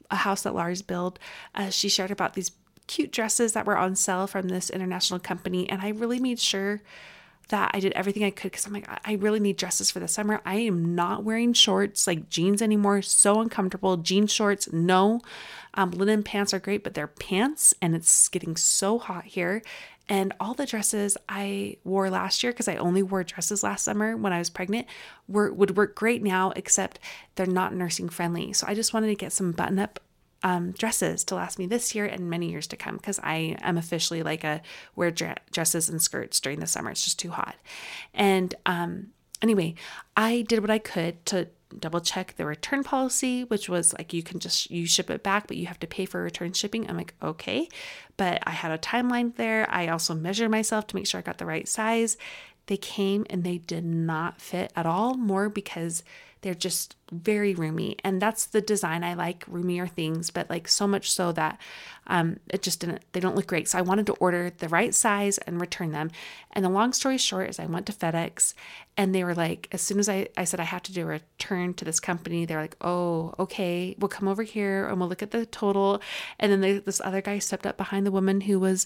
a 0.09 0.17
house 0.17 0.43
that 0.43 0.53
lars 0.53 0.81
built 0.81 1.17
uh, 1.55 1.69
she 1.69 1.89
shared 1.89 2.11
about 2.11 2.33
these 2.33 2.51
cute 2.87 3.11
dresses 3.11 3.53
that 3.53 3.65
were 3.65 3.77
on 3.77 3.95
sale 3.95 4.27
from 4.27 4.49
this 4.49 4.69
international 4.69 5.19
company 5.19 5.69
and 5.69 5.81
i 5.81 5.87
really 5.87 6.19
made 6.19 6.39
sure 6.39 6.81
that 7.51 7.71
I 7.73 7.79
did 7.79 7.93
everything 7.93 8.23
I 8.23 8.31
could 8.31 8.51
because 8.51 8.65
I'm 8.65 8.73
like, 8.73 8.89
I 9.05 9.13
really 9.13 9.39
need 9.39 9.57
dresses 9.57 9.91
for 9.91 9.99
the 9.99 10.07
summer. 10.07 10.41
I 10.45 10.55
am 10.55 10.95
not 10.95 11.23
wearing 11.23 11.53
shorts 11.53 12.07
like 12.07 12.29
jeans 12.29 12.61
anymore. 12.61 13.01
So 13.01 13.39
uncomfortable. 13.39 13.97
Jean 13.97 14.27
shorts, 14.27 14.71
no. 14.73 15.21
Um, 15.75 15.91
linen 15.91 16.23
pants 16.23 16.53
are 16.53 16.59
great, 16.59 16.83
but 16.83 16.93
they're 16.93 17.07
pants 17.07 17.73
and 17.81 17.95
it's 17.95 18.27
getting 18.27 18.57
so 18.57 18.99
hot 18.99 19.25
here. 19.25 19.61
And 20.09 20.33
all 20.39 20.53
the 20.53 20.65
dresses 20.65 21.17
I 21.29 21.77
wore 21.85 22.09
last 22.09 22.43
year, 22.43 22.51
because 22.51 22.67
I 22.67 22.75
only 22.75 23.03
wore 23.03 23.23
dresses 23.23 23.63
last 23.63 23.85
summer 23.85 24.17
when 24.17 24.33
I 24.33 24.39
was 24.39 24.49
pregnant, 24.49 24.87
were 25.29 25.53
would 25.53 25.77
work 25.77 25.95
great 25.95 26.21
now, 26.21 26.51
except 26.55 26.99
they're 27.35 27.45
not 27.45 27.73
nursing 27.73 28.09
friendly. 28.09 28.51
So 28.51 28.67
I 28.67 28.73
just 28.73 28.93
wanted 28.93 29.07
to 29.07 29.15
get 29.15 29.31
some 29.31 29.51
button 29.53 29.79
up 29.79 30.01
um, 30.43 30.71
dresses 30.71 31.23
to 31.25 31.35
last 31.35 31.59
me 31.59 31.67
this 31.67 31.93
year 31.93 32.05
and 32.05 32.29
many 32.29 32.49
years 32.49 32.67
to 32.67 32.77
come 32.77 32.97
because 32.97 33.19
I 33.19 33.57
am 33.61 33.77
officially 33.77 34.23
like 34.23 34.43
a 34.43 34.61
wear 34.95 35.11
dresses 35.11 35.89
and 35.89 36.01
skirts 36.01 36.39
during 36.39 36.59
the 36.59 36.67
summer. 36.67 36.91
It's 36.91 37.03
just 37.03 37.19
too 37.19 37.31
hot. 37.31 37.55
And 38.13 38.53
um, 38.65 39.07
anyway, 39.41 39.75
I 40.15 40.45
did 40.47 40.61
what 40.61 40.71
I 40.71 40.79
could 40.79 41.25
to 41.27 41.47
double 41.79 42.01
check 42.01 42.35
the 42.35 42.45
return 42.45 42.83
policy, 42.83 43.43
which 43.45 43.69
was 43.69 43.93
like 43.93 44.13
you 44.13 44.23
can 44.23 44.39
just 44.39 44.69
you 44.71 44.85
ship 44.85 45.09
it 45.09 45.23
back, 45.23 45.47
but 45.47 45.57
you 45.57 45.67
have 45.67 45.79
to 45.79 45.87
pay 45.87 46.05
for 46.05 46.21
return 46.21 46.53
shipping. 46.53 46.89
I'm 46.89 46.97
like, 46.97 47.13
okay. 47.21 47.69
But 48.17 48.43
I 48.45 48.51
had 48.51 48.71
a 48.71 48.77
timeline 48.77 49.35
there. 49.35 49.67
I 49.69 49.87
also 49.87 50.13
measured 50.13 50.51
myself 50.51 50.87
to 50.87 50.95
make 50.95 51.07
sure 51.07 51.19
I 51.19 51.23
got 51.23 51.37
the 51.37 51.45
right 51.45 51.67
size. 51.67 52.17
They 52.67 52.77
came 52.77 53.25
and 53.29 53.43
they 53.43 53.57
did 53.57 53.85
not 53.85 54.41
fit 54.41 54.71
at 54.75 54.85
all, 54.85 55.15
more 55.15 55.49
because 55.49 56.03
they're 56.41 56.53
just 56.53 56.95
very 57.11 57.53
roomy. 57.53 57.97
And 58.03 58.21
that's 58.21 58.45
the 58.45 58.61
design 58.61 59.03
I 59.03 59.13
like, 59.13 59.43
roomier 59.47 59.85
things, 59.87 60.29
but 60.29 60.49
like 60.49 60.67
so 60.67 60.87
much 60.87 61.11
so 61.11 61.31
that 61.33 61.59
um, 62.07 62.39
it 62.49 62.61
just 62.61 62.79
didn't, 62.79 63.03
they 63.11 63.19
don't 63.19 63.35
look 63.35 63.47
great. 63.47 63.67
So 63.67 63.77
I 63.77 63.81
wanted 63.81 64.05
to 64.07 64.13
order 64.13 64.49
the 64.49 64.69
right 64.69 64.95
size 64.95 65.37
and 65.39 65.59
return 65.59 65.91
them. 65.91 66.09
And 66.53 66.63
the 66.65 66.69
long 66.69 66.93
story 66.93 67.17
short 67.17 67.49
is 67.49 67.59
I 67.59 67.65
went 67.65 67.85
to 67.87 67.93
FedEx 67.93 68.53
and 68.97 69.13
they 69.13 69.23
were 69.23 69.35
like, 69.35 69.67
as 69.71 69.81
soon 69.81 69.99
as 69.99 70.09
I, 70.09 70.29
I 70.37 70.45
said 70.45 70.59
I 70.59 70.63
have 70.63 70.83
to 70.83 70.93
do 70.93 71.03
a 71.03 71.05
return 71.05 71.73
to 71.75 71.85
this 71.85 71.99
company, 71.99 72.45
they're 72.45 72.61
like, 72.61 72.77
oh, 72.81 73.33
okay, 73.37 73.95
we'll 73.99 74.09
come 74.09 74.27
over 74.27 74.43
here 74.43 74.87
and 74.87 74.99
we'll 74.99 75.09
look 75.09 75.23
at 75.23 75.31
the 75.31 75.45
total. 75.45 76.01
And 76.39 76.51
then 76.51 76.61
they, 76.61 76.79
this 76.79 77.01
other 77.03 77.21
guy 77.21 77.39
stepped 77.39 77.67
up 77.67 77.77
behind 77.77 78.05
the 78.05 78.11
woman 78.11 78.41
who 78.41 78.59
was 78.59 78.85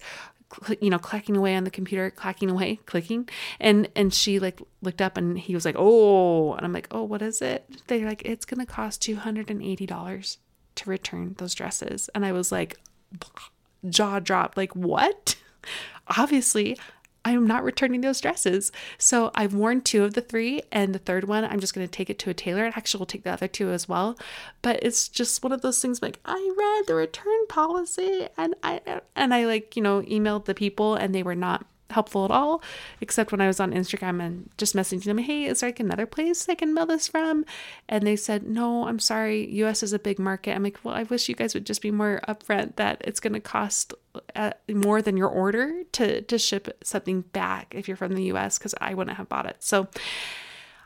you 0.80 0.90
know 0.90 1.00
clacking 1.00 1.36
away 1.36 1.56
on 1.56 1.64
the 1.64 1.72
computer 1.72 2.12
clacking 2.12 2.50
away 2.50 2.76
clicking 2.86 3.28
and 3.60 3.90
and 3.96 4.14
she 4.14 4.40
like 4.40 4.62
looked 4.82 5.02
up 5.02 5.18
and 5.18 5.40
he 5.40 5.56
was 5.56 5.66
like 5.66 5.76
oh 5.78 6.54
and 6.54 6.66
i'm 6.66 6.72
like 6.72 6.88
oh 6.92 7.04
what 7.04 7.22
is 7.22 7.42
it 7.42 7.45
they're 7.88 8.06
like 8.06 8.22
it's 8.26 8.46
gonna 8.46 8.66
cost 8.66 9.02
$280 9.02 10.38
to 10.76 10.90
return 10.90 11.36
those 11.38 11.54
dresses 11.56 12.10
and 12.14 12.26
i 12.26 12.32
was 12.32 12.52
like 12.52 12.78
jaw 13.90 14.20
dropped 14.20 14.58
like 14.58 14.76
what 14.76 15.36
obviously 16.18 16.78
I'm 17.26 17.48
not 17.48 17.64
returning 17.64 18.02
those 18.02 18.22
dresses. 18.22 18.72
So 19.00 19.32
I've 19.34 19.56
worn 19.56 19.82
two 19.82 20.04
of 20.04 20.14
the 20.14 20.22
three, 20.22 20.62
and 20.72 20.94
the 20.94 21.00
third 21.00 21.28
one, 21.28 21.44
I'm 21.44 21.60
just 21.60 21.74
going 21.74 21.86
to 21.86 21.92
take 21.92 22.12
it 22.12 22.20
to 22.20 22.30
a 22.30 22.36
tailor. 22.36 22.66
And 22.66 22.78
actually, 22.78 23.00
we'll 23.00 23.08
take 23.08 23.24
the 23.24 23.32
other 23.32 23.48
two 23.48 23.72
as 23.72 23.90
well. 23.90 24.16
But 24.62 24.80
it's 24.84 25.10
just 25.10 25.44
one 25.44 25.52
of 25.52 25.62
those 25.62 25.82
things 25.82 26.04
like 26.04 26.20
I 26.24 26.54
read 26.56 26.88
the 26.88 26.94
return 26.94 27.48
policy, 27.50 28.28
and 28.38 28.54
I 28.62 29.02
and 29.16 29.34
I 29.34 29.46
like 29.46 29.76
you 29.76 29.82
know 29.82 30.04
emailed 30.04 30.46
the 30.46 30.54
people, 30.54 30.94
and 30.94 31.16
they 31.16 31.24
were 31.24 31.36
not 31.36 31.66
helpful 31.90 32.26
at 32.26 32.32
all, 32.32 32.62
except 33.02 33.32
when 33.32 33.42
I 33.42 33.48
was 33.48 33.60
on 33.60 33.72
Instagram 33.72 34.22
and 34.22 34.50
just 34.58 34.76
messaging 34.76 35.06
them, 35.06 35.18
hey, 35.20 35.46
is 35.46 35.60
there 35.60 35.70
like 35.70 35.80
another 35.80 36.06
place 36.06 36.48
I 36.50 36.56
can 36.56 36.74
mail 36.74 36.86
this 36.86 37.08
from? 37.08 37.46
And 37.88 38.06
they 38.06 38.16
said, 38.16 38.44
no, 38.44 38.88
I'm 38.88 39.00
sorry, 39.00 39.50
US 39.56 39.84
is 39.84 39.94
a 39.94 40.00
big 40.00 40.20
market. 40.20 40.56
I'm 40.56 40.64
like, 40.64 40.80
well, 40.84 40.96
I 40.96 41.04
wish 41.04 41.30
you 41.30 41.36
guys 41.36 41.54
would 41.54 41.66
just 41.66 41.82
be 41.82 41.92
more 41.92 42.22
upfront 42.28 42.76
that 42.78 43.02
it's 43.06 43.20
going 43.20 43.34
to 43.34 43.40
cost 43.40 43.94
uh, 44.36 44.52
more 44.70 45.02
than 45.02 45.18
your 45.18 45.30
order 45.30 45.84
to, 45.94 46.22
to 46.22 46.38
ship 46.38 46.76
something 46.84 47.22
back 47.22 47.74
if 47.76 47.88
you're 47.88 47.98
from 47.98 48.14
the 48.14 48.32
US, 48.34 48.58
because 48.58 48.76
I 48.82 48.94
wouldn't 48.94 49.18
have 49.18 49.30
bought 49.30 49.46
it. 49.46 49.58
So 49.60 49.88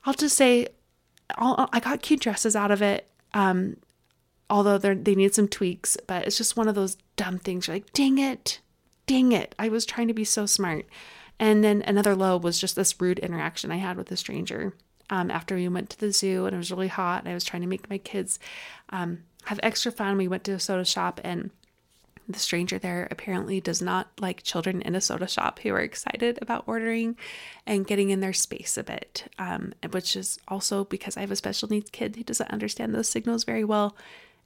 I'll 0.06 0.14
just 0.14 0.36
say, 0.36 0.68
I'll, 1.36 1.70
I 1.72 1.80
got 1.80 2.02
cute 2.02 2.22
dresses 2.22 2.56
out 2.56 2.72
of 2.72 2.82
it. 2.82 3.08
Um, 3.34 3.78
although 4.50 4.78
they 4.78 5.16
need 5.16 5.36
some 5.36 5.48
tweaks, 5.48 5.96
but 6.08 6.26
it's 6.26 6.38
just 6.38 6.58
one 6.58 6.68
of 6.68 6.76
those 6.76 6.98
dumb 7.16 7.38
things. 7.38 7.68
You're 7.68 7.76
like, 7.76 7.94
dang 7.94 8.18
it, 8.18 8.60
dang 9.10 9.32
it, 9.32 9.56
I 9.58 9.70
was 9.70 9.88
trying 9.88 10.08
to 10.10 10.14
be 10.14 10.24
so 10.24 10.46
smart. 10.46 10.86
And 11.40 11.64
then 11.64 11.82
another 11.88 12.16
low 12.16 12.38
was 12.38 12.60
just 12.60 12.76
this 12.76 13.02
rude 13.02 13.18
interaction 13.18 13.72
I 13.72 13.78
had 13.78 13.98
with 13.98 14.12
a 14.12 14.16
stranger 14.16 14.76
um, 15.10 15.32
after 15.32 15.56
we 15.56 15.68
went 15.68 15.90
to 15.90 16.00
the 16.00 16.12
zoo 16.12 16.46
and 16.46 16.54
it 16.54 16.58
was 16.58 16.70
really 16.70 16.90
hot 16.90 17.24
and 17.24 17.30
I 17.30 17.34
was 17.34 17.44
trying 17.44 17.64
to 17.64 17.68
make 17.68 17.90
my 17.90 17.98
kids 17.98 18.38
um, 18.90 19.24
have 19.46 19.60
extra 19.64 19.92
fun. 19.92 20.16
We 20.16 20.28
went 20.28 20.44
to 20.44 20.52
a 20.52 20.60
soda 20.60 20.86
shop 20.86 21.20
and 21.24 21.50
the 22.28 22.38
stranger 22.38 22.78
there 22.78 23.08
apparently 23.10 23.60
does 23.60 23.82
not 23.82 24.12
like 24.20 24.44
children 24.44 24.80
in 24.84 24.94
a 24.94 25.02
soda 25.02 25.28
shop 25.28 25.58
who 25.58 25.72
are 25.74 25.80
excited 25.80 26.38
about 26.40 26.66
ordering 26.68 27.18
and 27.66 27.88
getting 27.88 28.12
in 28.12 28.20
their 28.20 28.34
space 28.34 28.78
a 28.78 28.84
bit, 28.84 29.28
um, 29.40 29.74
which 29.90 30.16
is 30.16 30.38
also 30.48 30.84
because 30.84 31.18
I 31.18 31.22
have 31.22 31.32
a 31.32 31.36
special 31.36 31.68
needs 31.68 31.90
kid 31.90 32.16
who 32.16 32.24
doesn't 32.24 32.52
understand 32.52 32.94
those 32.94 33.10
signals 33.10 33.44
very 33.44 33.64
well. 33.64 33.98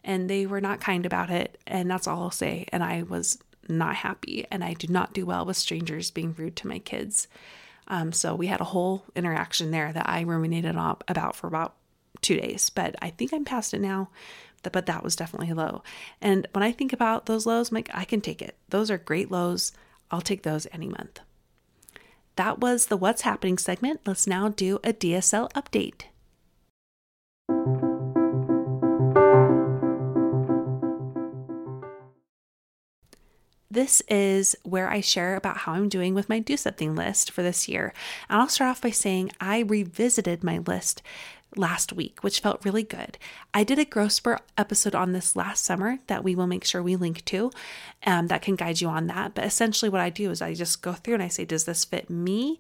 And 0.06 0.30
they 0.30 0.46
were 0.46 0.62
not 0.62 0.80
kind 0.80 1.06
about 1.06 1.30
it. 1.30 1.60
And 1.68 1.92
that's 1.92 2.08
all 2.08 2.22
I'll 2.22 2.32
say. 2.32 2.66
And 2.72 2.82
I 2.82 3.04
was 3.04 3.38
not 3.70 3.96
happy, 3.96 4.46
and 4.52 4.64
I 4.64 4.74
do 4.74 4.88
not 4.88 5.14
do 5.14 5.26
well 5.26 5.46
with 5.46 5.58
strangers 5.58 6.12
being 6.12 6.34
rude 6.38 6.56
to 6.58 6.68
my 6.68 6.80
kids. 6.80 7.28
Um, 7.88 8.12
so 8.12 8.36
we 8.36 8.48
had 8.48 8.62
a 8.62 8.66
whole 8.66 9.04
interaction 9.16 9.72
there 9.72 9.92
that 9.92 10.08
I 10.08 10.22
ruminated 10.22 10.76
on, 10.76 10.98
about 11.08 11.36
for 11.36 11.48
about 11.48 11.76
two 12.22 12.40
days, 12.40 12.70
but 12.70 12.96
I 13.02 13.10
think 13.10 13.34
I'm 13.34 13.46
past 13.46 13.74
it 13.74 13.82
now. 13.82 14.10
But 14.64 14.86
that 14.86 15.04
was 15.04 15.18
definitely 15.18 15.52
low. 15.52 15.84
And 16.22 16.48
when 16.54 16.64
I 16.64 16.72
think 16.72 16.94
about 16.94 17.26
those 17.26 17.46
lows, 17.46 17.70
I'm 17.70 17.76
like, 17.76 17.90
I 17.94 18.06
can 18.06 18.22
take 18.22 18.42
it. 18.42 18.56
Those 18.70 18.90
are 18.90 18.98
great 18.98 19.30
lows. 19.30 19.74
I'll 20.10 20.22
take 20.22 20.44
those 20.44 20.68
any 20.72 20.88
month. 20.88 21.20
That 22.38 22.60
was 22.60 22.86
the 22.86 22.96
What's 22.96 23.24
Happening 23.24 23.58
segment. 23.58 24.00
Let's 24.06 24.26
now 24.26 24.48
do 24.48 24.78
a 24.78 24.94
DSL 24.94 25.52
update. 25.52 26.04
This 33.74 34.02
is 34.02 34.56
where 34.62 34.88
I 34.88 35.02
share 35.02 35.36
about 35.36 35.58
how 35.58 35.74
I'm 35.74 35.90
doing 35.90 36.14
with 36.14 36.30
my 36.30 36.38
do 36.38 36.58
something 36.58 36.96
list 36.96 37.32
for 37.32 37.42
this 37.42 37.68
year. 37.68 37.92
And 38.30 38.40
I'll 38.40 38.48
start 38.48 38.70
off 38.70 38.82
by 38.84 38.92
saying 38.92 39.32
I 39.42 39.62
revisited 39.62 40.44
my 40.44 40.60
list 40.60 41.02
last 41.56 41.92
week, 41.92 42.24
which 42.24 42.40
felt 42.40 42.64
really 42.64 42.84
good. 42.84 43.18
I 43.52 43.64
did 43.64 43.80
a 43.80 43.86
growth 43.86 44.22
episode 44.60 44.94
on 44.94 45.14
this 45.14 45.36
last 45.36 45.66
summer 45.66 45.98
that 46.06 46.24
we 46.24 46.36
will 46.36 46.46
make 46.46 46.66
sure 46.66 46.84
we 46.84 46.96
link 46.96 47.26
to 47.26 47.50
um, 48.06 48.28
that 48.28 48.44
can 48.44 48.56
guide 48.56 48.80
you 48.80 48.90
on 48.90 49.08
that. 49.08 49.34
But 49.34 49.46
essentially, 49.46 49.90
what 49.90 50.02
I 50.02 50.12
do 50.12 50.30
is 50.30 50.40
I 50.40 50.54
just 50.54 50.84
go 50.84 50.94
through 50.94 51.16
and 51.16 51.24
I 51.24 51.28
say, 51.28 51.44
does 51.44 51.66
this 51.66 51.84
fit 51.84 52.12
me? 52.12 52.60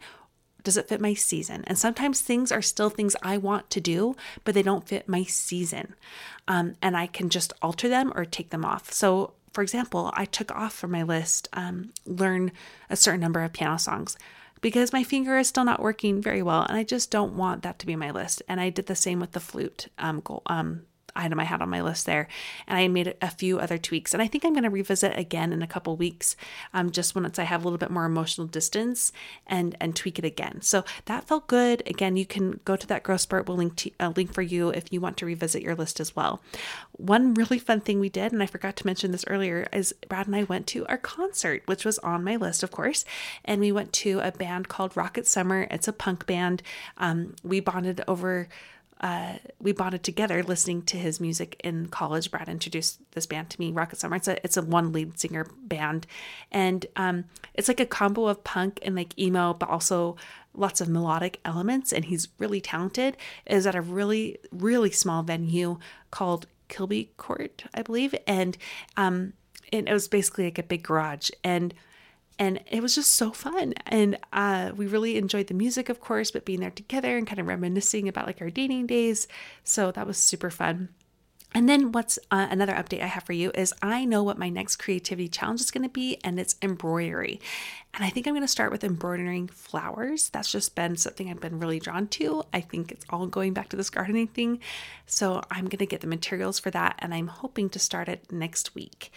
Does 0.63 0.77
it 0.77 0.89
fit 0.89 0.99
my 0.99 1.13
season? 1.13 1.63
And 1.67 1.77
sometimes 1.77 2.21
things 2.21 2.51
are 2.51 2.61
still 2.63 2.89
things 2.89 3.15
I 3.21 3.37
want 3.37 3.69
to 3.69 3.79
do, 3.79 4.15
but 4.45 4.55
they 4.55 4.63
don't 4.63 4.87
fit 4.87 5.07
my 5.07 5.25
season. 5.25 5.93
Um, 6.47 6.73
and 6.81 6.97
I 6.97 7.05
can 7.05 7.29
just 7.29 7.53
alter 7.61 7.87
them 7.87 8.11
or 8.15 8.25
take 8.25 8.49
them 8.49 8.65
off. 8.65 8.91
So 8.91 9.33
for 9.53 9.61
example, 9.61 10.11
I 10.15 10.25
took 10.25 10.51
off 10.51 10.73
from 10.73 10.91
my 10.91 11.03
list 11.03 11.47
um, 11.53 11.93
learn 12.05 12.51
a 12.89 12.95
certain 12.95 13.21
number 13.21 13.41
of 13.41 13.53
piano 13.53 13.77
songs 13.77 14.17
because 14.61 14.93
my 14.93 15.03
finger 15.03 15.37
is 15.37 15.47
still 15.47 15.65
not 15.65 15.81
working 15.81 16.21
very 16.21 16.41
well, 16.41 16.63
and 16.63 16.77
I 16.77 16.83
just 16.83 17.11
don't 17.11 17.35
want 17.35 17.63
that 17.63 17.79
to 17.79 17.85
be 17.85 17.95
my 17.95 18.11
list. 18.11 18.41
And 18.47 18.59
I 18.59 18.69
did 18.69 18.87
the 18.87 18.95
same 18.95 19.19
with 19.19 19.33
the 19.33 19.39
flute. 19.39 19.87
Um, 19.99 20.21
goal, 20.21 20.41
um, 20.47 20.83
item 21.15 21.39
I 21.39 21.43
had 21.43 21.61
on 21.61 21.69
my 21.69 21.81
list 21.81 22.05
there. 22.05 22.27
And 22.67 22.77
I 22.77 22.87
made 22.87 23.15
a 23.21 23.29
few 23.29 23.59
other 23.59 23.77
tweaks. 23.77 24.13
And 24.13 24.21
I 24.21 24.27
think 24.27 24.45
I'm 24.45 24.53
going 24.53 24.63
to 24.63 24.69
revisit 24.69 25.17
again 25.17 25.53
in 25.53 25.61
a 25.61 25.67
couple 25.67 25.95
weeks, 25.95 26.35
um, 26.73 26.91
just 26.91 27.15
once 27.15 27.39
I 27.39 27.43
have 27.43 27.61
a 27.61 27.63
little 27.63 27.77
bit 27.77 27.91
more 27.91 28.05
emotional 28.05 28.47
distance 28.47 29.11
and 29.47 29.75
and 29.79 29.95
tweak 29.95 30.19
it 30.19 30.25
again. 30.25 30.61
So 30.61 30.83
that 31.05 31.27
felt 31.27 31.47
good. 31.47 31.83
Again, 31.85 32.17
you 32.17 32.25
can 32.25 32.59
go 32.65 32.75
to 32.75 32.87
that 32.87 33.03
growth 33.03 33.21
spurt. 33.21 33.47
We'll 33.47 33.57
link 33.57 33.75
to, 33.77 33.91
a 33.99 34.09
link 34.09 34.33
for 34.33 34.41
you 34.41 34.69
if 34.69 34.91
you 34.91 35.01
want 35.01 35.17
to 35.17 35.25
revisit 35.25 35.61
your 35.61 35.75
list 35.75 35.99
as 35.99 36.15
well. 36.15 36.41
One 36.93 37.33
really 37.33 37.59
fun 37.59 37.81
thing 37.81 37.99
we 37.99 38.09
did, 38.09 38.31
and 38.31 38.41
I 38.41 38.45
forgot 38.45 38.75
to 38.77 38.85
mention 38.85 39.11
this 39.11 39.25
earlier, 39.27 39.67
is 39.73 39.93
Brad 40.07 40.27
and 40.27 40.35
I 40.35 40.43
went 40.43 40.67
to 40.67 40.85
our 40.87 40.97
concert, 40.97 41.63
which 41.65 41.85
was 41.85 41.99
on 41.99 42.23
my 42.23 42.35
list, 42.35 42.63
of 42.63 42.71
course. 42.71 43.05
And 43.45 43.61
we 43.61 43.71
went 43.71 43.93
to 43.93 44.19
a 44.19 44.31
band 44.31 44.67
called 44.67 44.95
Rocket 44.95 45.27
Summer. 45.27 45.67
It's 45.71 45.87
a 45.87 45.93
punk 45.93 46.25
band. 46.25 46.61
Um, 46.97 47.35
we 47.43 47.59
bonded 47.59 48.01
over 48.07 48.47
we 49.59 49.73
bonded 49.73 50.03
together 50.03 50.41
listening 50.43 50.81
to 50.83 50.97
his 50.97 51.19
music 51.19 51.59
in 51.63 51.87
college. 51.87 52.31
Brad 52.31 52.47
introduced 52.47 52.99
this 53.11 53.25
band 53.25 53.49
to 53.49 53.59
me, 53.59 53.71
Rocket 53.71 53.99
Summer. 53.99 54.15
It's 54.15 54.27
a 54.27 54.43
it's 54.43 54.55
a 54.55 54.61
one 54.61 54.93
lead 54.93 55.19
singer 55.19 55.45
band, 55.63 56.07
and 56.51 56.85
um, 56.95 57.25
it's 57.53 57.67
like 57.67 57.81
a 57.81 57.85
combo 57.85 58.27
of 58.27 58.43
punk 58.43 58.79
and 58.81 58.95
like 58.95 59.17
emo, 59.19 59.53
but 59.53 59.69
also 59.69 60.15
lots 60.53 60.79
of 60.79 60.87
melodic 60.87 61.39
elements. 61.43 61.91
And 61.91 62.05
he's 62.05 62.29
really 62.39 62.61
talented. 62.61 63.17
It 63.45 63.55
is 63.55 63.67
at 63.67 63.75
a 63.75 63.81
really 63.81 64.37
really 64.51 64.91
small 64.91 65.21
venue 65.21 65.79
called 66.09 66.47
Kilby 66.69 67.11
Court, 67.17 67.65
I 67.73 67.81
believe, 67.81 68.15
and 68.25 68.57
um, 68.95 69.33
and 69.73 69.89
it 69.89 69.93
was 69.93 70.07
basically 70.07 70.45
like 70.45 70.59
a 70.59 70.63
big 70.63 70.83
garage 70.83 71.29
and 71.43 71.73
and 72.39 72.59
it 72.69 72.81
was 72.81 72.95
just 72.95 73.13
so 73.13 73.31
fun 73.31 73.73
and 73.85 74.17
uh, 74.31 74.71
we 74.75 74.85
really 74.87 75.17
enjoyed 75.17 75.47
the 75.47 75.53
music 75.53 75.89
of 75.89 75.99
course 75.99 76.31
but 76.31 76.45
being 76.45 76.59
there 76.59 76.71
together 76.71 77.17
and 77.17 77.27
kind 77.27 77.39
of 77.39 77.47
reminiscing 77.47 78.07
about 78.07 78.27
like 78.27 78.41
our 78.41 78.49
dating 78.49 78.87
days 78.87 79.27
so 79.63 79.91
that 79.91 80.07
was 80.07 80.17
super 80.17 80.49
fun 80.49 80.89
and 81.55 81.69
then, 81.69 81.91
what's 81.91 82.17
uh, 82.31 82.47
another 82.49 82.73
update 82.73 83.03
I 83.03 83.07
have 83.07 83.23
for 83.23 83.33
you 83.33 83.51
is 83.53 83.73
I 83.81 84.05
know 84.05 84.23
what 84.23 84.39
my 84.39 84.49
next 84.49 84.77
creativity 84.77 85.27
challenge 85.27 85.61
is 85.61 85.69
going 85.69 85.83
to 85.83 85.89
be, 85.89 86.17
and 86.23 86.39
it's 86.39 86.55
embroidery. 86.63 87.39
And 87.93 88.03
I 88.03 88.09
think 88.09 88.25
I'm 88.25 88.33
going 88.33 88.41
to 88.41 88.47
start 88.47 88.71
with 88.71 88.83
embroidering 88.83 89.47
flowers. 89.47 90.29
That's 90.29 90.51
just 90.51 90.73
been 90.73 90.95
something 90.95 91.29
I've 91.29 91.39
been 91.39 91.59
really 91.59 91.79
drawn 91.79 92.07
to. 92.07 92.43
I 92.51 92.61
think 92.61 92.91
it's 92.91 93.05
all 93.07 93.27
going 93.27 93.53
back 93.53 93.69
to 93.69 93.77
this 93.77 93.91
gardening 93.91 94.27
thing. 94.27 94.61
So, 95.05 95.43
I'm 95.51 95.65
going 95.65 95.77
to 95.77 95.85
get 95.85 96.01
the 96.01 96.07
materials 96.07 96.57
for 96.57 96.71
that, 96.71 96.95
and 96.99 97.13
I'm 97.13 97.27
hoping 97.27 97.69
to 97.69 97.79
start 97.79 98.09
it 98.09 98.31
next 98.31 98.73
week. 98.73 99.11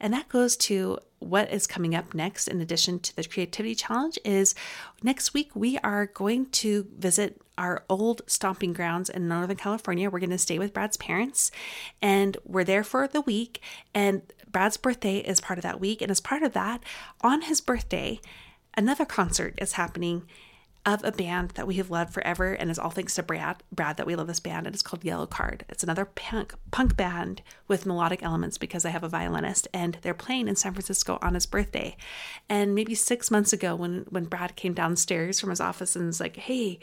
And 0.00 0.12
that 0.12 0.28
goes 0.28 0.56
to 0.58 0.98
what 1.18 1.50
is 1.50 1.66
coming 1.66 1.94
up 1.94 2.14
next 2.14 2.48
in 2.48 2.60
addition 2.60 2.98
to 3.00 3.16
the 3.16 3.24
creativity 3.24 3.74
challenge 3.74 4.18
is 4.24 4.54
next 5.02 5.32
week 5.32 5.50
we 5.54 5.78
are 5.78 6.06
going 6.06 6.46
to 6.46 6.86
visit 6.98 7.40
our 7.56 7.84
old 7.88 8.20
stomping 8.26 8.74
grounds 8.74 9.08
in 9.08 9.26
Northern 9.26 9.56
California. 9.56 10.10
We're 10.10 10.20
going 10.20 10.30
to 10.30 10.38
stay 10.38 10.58
with 10.58 10.74
Brad's 10.74 10.98
parents 10.98 11.50
and 12.02 12.36
we're 12.44 12.64
there 12.64 12.84
for 12.84 13.08
the 13.08 13.22
week 13.22 13.62
and 13.94 14.22
Brad's 14.50 14.76
birthday 14.76 15.18
is 15.18 15.40
part 15.40 15.58
of 15.58 15.62
that 15.62 15.80
week 15.80 16.02
and 16.02 16.10
as 16.10 16.20
part 16.20 16.42
of 16.42 16.52
that 16.52 16.82
on 17.22 17.42
his 17.42 17.60
birthday 17.60 18.20
another 18.74 19.06
concert 19.06 19.54
is 19.58 19.72
happening 19.72 20.26
of 20.86 21.04
a 21.04 21.12
band 21.12 21.50
that 21.50 21.66
we 21.66 21.74
have 21.74 21.90
loved 21.90 22.14
forever 22.14 22.52
and 22.52 22.70
is 22.70 22.78
all 22.78 22.90
thanks 22.90 23.16
to 23.16 23.22
Brad 23.22 23.62
Brad 23.72 23.96
that 23.96 24.06
we 24.06 24.14
love 24.14 24.28
this 24.28 24.40
band 24.40 24.66
and 24.66 24.74
it's 24.74 24.82
called 24.82 25.02
Yellowcard. 25.02 25.62
It's 25.68 25.82
another 25.82 26.04
punk 26.04 26.54
punk 26.70 26.96
band 26.96 27.42
with 27.66 27.84
melodic 27.84 28.22
elements 28.22 28.56
because 28.56 28.84
I 28.84 28.90
have 28.90 29.04
a 29.04 29.08
violinist 29.08 29.66
and 29.74 29.98
they're 30.02 30.14
playing 30.14 30.48
in 30.48 30.56
San 30.56 30.72
Francisco 30.72 31.18
on 31.20 31.34
his 31.34 31.44
birthday. 31.44 31.96
And 32.48 32.74
maybe 32.74 32.94
6 32.94 33.30
months 33.30 33.52
ago 33.52 33.74
when 33.74 34.06
when 34.10 34.24
Brad 34.24 34.56
came 34.56 34.72
downstairs 34.74 35.40
from 35.40 35.50
his 35.50 35.60
office 35.60 35.96
and 35.96 36.06
was 36.06 36.20
like, 36.20 36.36
"Hey, 36.36 36.78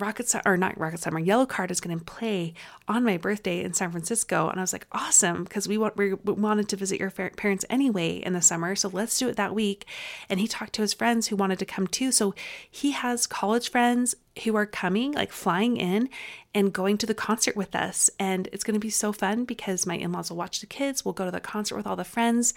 Rocket 0.00 0.28
Summer 0.28 0.42
or 0.46 0.56
not 0.56 0.78
Rocket 0.78 1.00
Summer, 1.00 1.20
Yellowcard 1.20 1.70
is 1.70 1.80
going 1.80 1.98
to 1.98 2.04
play 2.04 2.54
on 2.88 3.04
my 3.04 3.16
birthday 3.16 3.62
in 3.62 3.74
San 3.74 3.90
Francisco. 3.90 4.48
And 4.48 4.58
I 4.58 4.62
was 4.62 4.72
like, 4.72 4.86
awesome, 4.92 5.44
because 5.44 5.68
we, 5.68 5.78
want, 5.78 5.96
we 5.96 6.14
wanted 6.14 6.68
to 6.68 6.76
visit 6.76 6.98
your 6.98 7.10
parents 7.10 7.64
anyway 7.70 8.16
in 8.16 8.32
the 8.32 8.42
summer. 8.42 8.74
So 8.74 8.88
let's 8.88 9.18
do 9.18 9.28
it 9.28 9.36
that 9.36 9.54
week. 9.54 9.86
And 10.28 10.40
he 10.40 10.48
talked 10.48 10.72
to 10.74 10.82
his 10.82 10.94
friends 10.94 11.28
who 11.28 11.36
wanted 11.36 11.58
to 11.58 11.66
come 11.66 11.86
too. 11.86 12.12
So 12.12 12.34
he 12.70 12.92
has 12.92 13.26
college 13.26 13.70
friends 13.70 14.14
who 14.44 14.56
are 14.56 14.66
coming, 14.66 15.12
like 15.12 15.32
flying 15.32 15.76
in 15.76 16.08
and 16.54 16.72
going 16.72 16.96
to 16.98 17.06
the 17.06 17.14
concert 17.14 17.56
with 17.56 17.74
us. 17.74 18.10
And 18.18 18.48
it's 18.52 18.64
going 18.64 18.74
to 18.74 18.80
be 18.80 18.90
so 18.90 19.12
fun 19.12 19.44
because 19.44 19.86
my 19.86 19.96
in 19.96 20.12
laws 20.12 20.30
will 20.30 20.36
watch 20.36 20.60
the 20.60 20.66
kids. 20.66 21.04
We'll 21.04 21.14
go 21.14 21.24
to 21.24 21.30
the 21.30 21.40
concert 21.40 21.76
with 21.76 21.86
all 21.86 21.96
the 21.96 22.04
friends. 22.04 22.54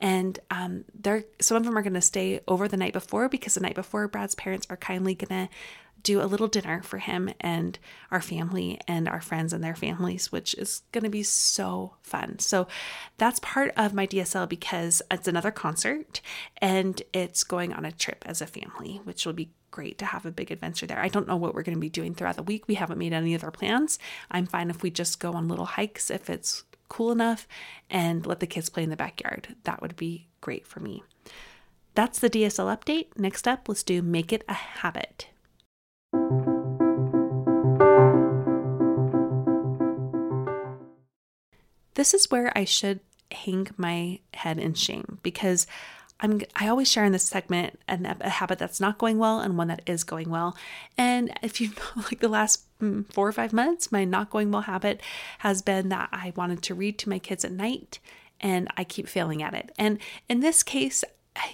And 0.00 0.38
um, 0.50 0.84
they're, 0.94 1.24
some 1.40 1.56
of 1.56 1.64
them 1.64 1.76
are 1.76 1.82
going 1.82 1.94
to 1.94 2.00
stay 2.00 2.40
over 2.48 2.68
the 2.68 2.76
night 2.76 2.92
before 2.92 3.28
because 3.28 3.54
the 3.54 3.60
night 3.60 3.74
before, 3.74 4.08
Brad's 4.08 4.34
parents 4.34 4.66
are 4.70 4.76
kindly 4.76 5.14
going 5.14 5.48
to 5.48 5.54
do 6.02 6.22
a 6.22 6.24
little 6.24 6.46
dinner 6.46 6.82
for 6.82 6.98
him 6.98 7.30
and 7.40 7.78
our 8.10 8.20
family 8.20 8.80
and 8.86 9.08
our 9.08 9.20
friends 9.20 9.52
and 9.52 9.62
their 9.62 9.74
families, 9.74 10.30
which 10.30 10.54
is 10.54 10.82
going 10.92 11.04
to 11.04 11.10
be 11.10 11.22
so 11.22 11.94
fun. 12.02 12.38
So 12.38 12.68
that's 13.16 13.40
part 13.40 13.72
of 13.76 13.92
my 13.92 14.06
DSL 14.06 14.48
because 14.48 15.02
it's 15.10 15.28
another 15.28 15.50
concert 15.50 16.20
and 16.58 17.02
it's 17.12 17.44
going 17.44 17.72
on 17.72 17.84
a 17.84 17.92
trip 17.92 18.24
as 18.26 18.40
a 18.40 18.46
family, 18.46 19.00
which 19.04 19.26
will 19.26 19.32
be 19.32 19.50
great 19.70 19.98
to 19.98 20.06
have 20.06 20.24
a 20.24 20.30
big 20.30 20.50
adventure 20.50 20.86
there. 20.86 21.00
I 21.00 21.08
don't 21.08 21.28
know 21.28 21.36
what 21.36 21.54
we're 21.54 21.62
going 21.62 21.76
to 21.76 21.80
be 21.80 21.88
doing 21.88 22.14
throughout 22.14 22.36
the 22.36 22.42
week. 22.42 22.68
We 22.68 22.76
haven't 22.76 22.98
made 22.98 23.12
any 23.12 23.34
other 23.34 23.50
plans. 23.50 23.98
I'm 24.30 24.46
fine 24.46 24.70
if 24.70 24.82
we 24.82 24.90
just 24.90 25.20
go 25.20 25.32
on 25.32 25.48
little 25.48 25.64
hikes 25.64 26.10
if 26.10 26.30
it's 26.30 26.64
cool 26.88 27.10
enough 27.10 27.48
and 27.90 28.24
let 28.24 28.40
the 28.40 28.46
kids 28.46 28.68
play 28.68 28.84
in 28.84 28.90
the 28.90 28.96
backyard. 28.96 29.56
That 29.64 29.82
would 29.82 29.96
be 29.96 30.28
great 30.40 30.66
for 30.66 30.80
me. 30.80 31.02
That's 31.94 32.18
the 32.18 32.30
DSL 32.30 32.74
update. 32.76 33.18
Next 33.18 33.48
up, 33.48 33.68
let's 33.68 33.82
do 33.82 34.02
Make 34.02 34.32
It 34.32 34.44
a 34.48 34.54
Habit. 34.54 35.28
This 41.94 42.12
is 42.12 42.30
where 42.30 42.56
I 42.56 42.64
should 42.64 43.00
hang 43.32 43.68
my 43.76 44.20
head 44.34 44.58
in 44.58 44.74
shame 44.74 45.18
because 45.22 45.66
I'm 46.20 46.40
I 46.54 46.68
always 46.68 46.90
share 46.90 47.04
in 47.04 47.12
this 47.12 47.24
segment 47.24 47.78
an, 47.88 48.06
a 48.20 48.28
habit 48.28 48.58
that's 48.58 48.80
not 48.80 48.98
going 48.98 49.18
well 49.18 49.40
and 49.40 49.58
one 49.58 49.68
that 49.68 49.82
is 49.86 50.04
going 50.04 50.30
well. 50.30 50.56
And 50.96 51.32
if 51.42 51.60
you 51.60 51.68
know, 51.96 52.02
like 52.04 52.20
the 52.20 52.28
last 52.28 52.64
mm, 52.80 53.10
four 53.12 53.26
or 53.26 53.32
five 53.32 53.52
months, 53.52 53.90
my 53.90 54.04
not 54.04 54.30
going 54.30 54.50
well 54.50 54.62
habit 54.62 55.00
has 55.38 55.62
been 55.62 55.88
that 55.88 56.08
I 56.12 56.32
wanted 56.36 56.62
to 56.62 56.74
read 56.74 56.98
to 56.98 57.08
my 57.08 57.18
kids 57.18 57.44
at 57.44 57.52
night 57.52 57.98
and 58.40 58.68
I 58.76 58.84
keep 58.84 59.08
failing 59.08 59.42
at 59.42 59.54
it. 59.54 59.72
And 59.78 59.98
in 60.28 60.40
this 60.40 60.62
case, 60.62 61.02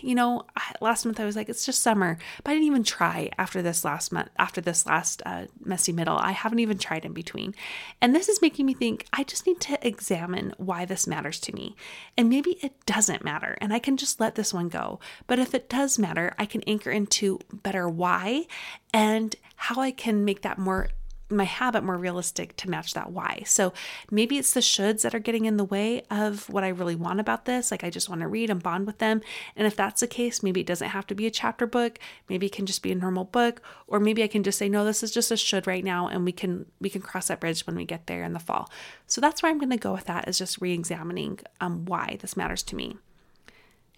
you 0.00 0.14
know, 0.14 0.44
last 0.80 1.04
month 1.04 1.20
I 1.20 1.24
was 1.24 1.36
like, 1.36 1.48
it's 1.48 1.66
just 1.66 1.82
summer, 1.82 2.18
but 2.42 2.50
I 2.50 2.54
didn't 2.54 2.66
even 2.66 2.84
try 2.84 3.30
after 3.38 3.62
this 3.62 3.84
last 3.84 4.12
month, 4.12 4.30
after 4.38 4.60
this 4.60 4.86
last 4.86 5.22
uh, 5.26 5.46
messy 5.64 5.92
middle. 5.92 6.16
I 6.16 6.32
haven't 6.32 6.58
even 6.60 6.78
tried 6.78 7.04
in 7.04 7.12
between. 7.12 7.54
And 8.00 8.14
this 8.14 8.28
is 8.28 8.42
making 8.42 8.66
me 8.66 8.74
think 8.74 9.06
I 9.12 9.24
just 9.24 9.46
need 9.46 9.60
to 9.60 9.86
examine 9.86 10.54
why 10.56 10.84
this 10.84 11.06
matters 11.06 11.40
to 11.40 11.54
me. 11.54 11.76
And 12.16 12.28
maybe 12.28 12.58
it 12.62 12.84
doesn't 12.86 13.24
matter 13.24 13.56
and 13.60 13.72
I 13.72 13.78
can 13.78 13.96
just 13.96 14.20
let 14.20 14.34
this 14.34 14.52
one 14.52 14.68
go. 14.68 15.00
But 15.26 15.38
if 15.38 15.54
it 15.54 15.68
does 15.68 15.98
matter, 15.98 16.34
I 16.38 16.46
can 16.46 16.62
anchor 16.62 16.90
into 16.90 17.38
better 17.52 17.88
why 17.88 18.46
and 18.92 19.34
how 19.56 19.80
I 19.80 19.90
can 19.90 20.24
make 20.24 20.42
that 20.42 20.58
more 20.58 20.88
my 21.32 21.44
habit 21.44 21.84
more 21.84 21.96
realistic 21.96 22.56
to 22.58 22.70
match 22.70 22.94
that 22.94 23.10
why. 23.10 23.42
So 23.46 23.72
maybe 24.10 24.38
it's 24.38 24.52
the 24.52 24.60
shoulds 24.60 25.02
that 25.02 25.14
are 25.14 25.18
getting 25.18 25.44
in 25.44 25.56
the 25.56 25.64
way 25.64 26.02
of 26.10 26.48
what 26.48 26.64
I 26.64 26.68
really 26.68 26.94
want 26.94 27.20
about 27.20 27.44
this. 27.44 27.70
Like 27.70 27.84
I 27.84 27.90
just 27.90 28.08
want 28.08 28.20
to 28.20 28.28
read 28.28 28.50
and 28.50 28.62
bond 28.62 28.86
with 28.86 28.98
them. 28.98 29.20
And 29.56 29.66
if 29.66 29.76
that's 29.76 30.00
the 30.00 30.06
case, 30.06 30.42
maybe 30.42 30.60
it 30.60 30.66
doesn't 30.66 30.88
have 30.88 31.06
to 31.08 31.14
be 31.14 31.26
a 31.26 31.30
chapter 31.30 31.66
book. 31.66 31.98
Maybe 32.28 32.46
it 32.46 32.52
can 32.52 32.66
just 32.66 32.82
be 32.82 32.92
a 32.92 32.96
normal 32.96 33.24
book. 33.24 33.62
Or 33.86 34.00
maybe 34.00 34.22
I 34.22 34.28
can 34.28 34.42
just 34.42 34.58
say, 34.58 34.68
no, 34.68 34.84
this 34.84 35.02
is 35.02 35.10
just 35.10 35.30
a 35.30 35.36
should 35.36 35.66
right 35.66 35.84
now. 35.84 36.08
And 36.08 36.24
we 36.24 36.32
can 36.32 36.66
we 36.80 36.90
can 36.90 37.02
cross 37.02 37.28
that 37.28 37.40
bridge 37.40 37.66
when 37.66 37.76
we 37.76 37.84
get 37.84 38.06
there 38.06 38.24
in 38.24 38.32
the 38.32 38.38
fall. 38.38 38.70
So 39.06 39.20
that's 39.20 39.42
where 39.42 39.50
I'm 39.50 39.58
gonna 39.58 39.76
go 39.76 39.92
with 39.92 40.04
that 40.04 40.28
is 40.28 40.38
just 40.38 40.60
re-examining 40.60 41.40
um, 41.60 41.84
why 41.86 42.18
this 42.20 42.36
matters 42.36 42.62
to 42.64 42.76
me. 42.76 42.96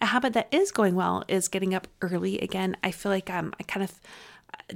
A 0.01 0.07
habit 0.07 0.33
that 0.33 0.49
is 0.51 0.71
going 0.71 0.95
well 0.95 1.23
is 1.27 1.47
getting 1.47 1.73
up 1.73 1.87
early 2.01 2.37
again. 2.39 2.75
I 2.83 2.91
feel 2.91 3.11
like 3.11 3.29
um, 3.29 3.53
I 3.59 3.63
kind 3.63 3.83
of 3.83 3.93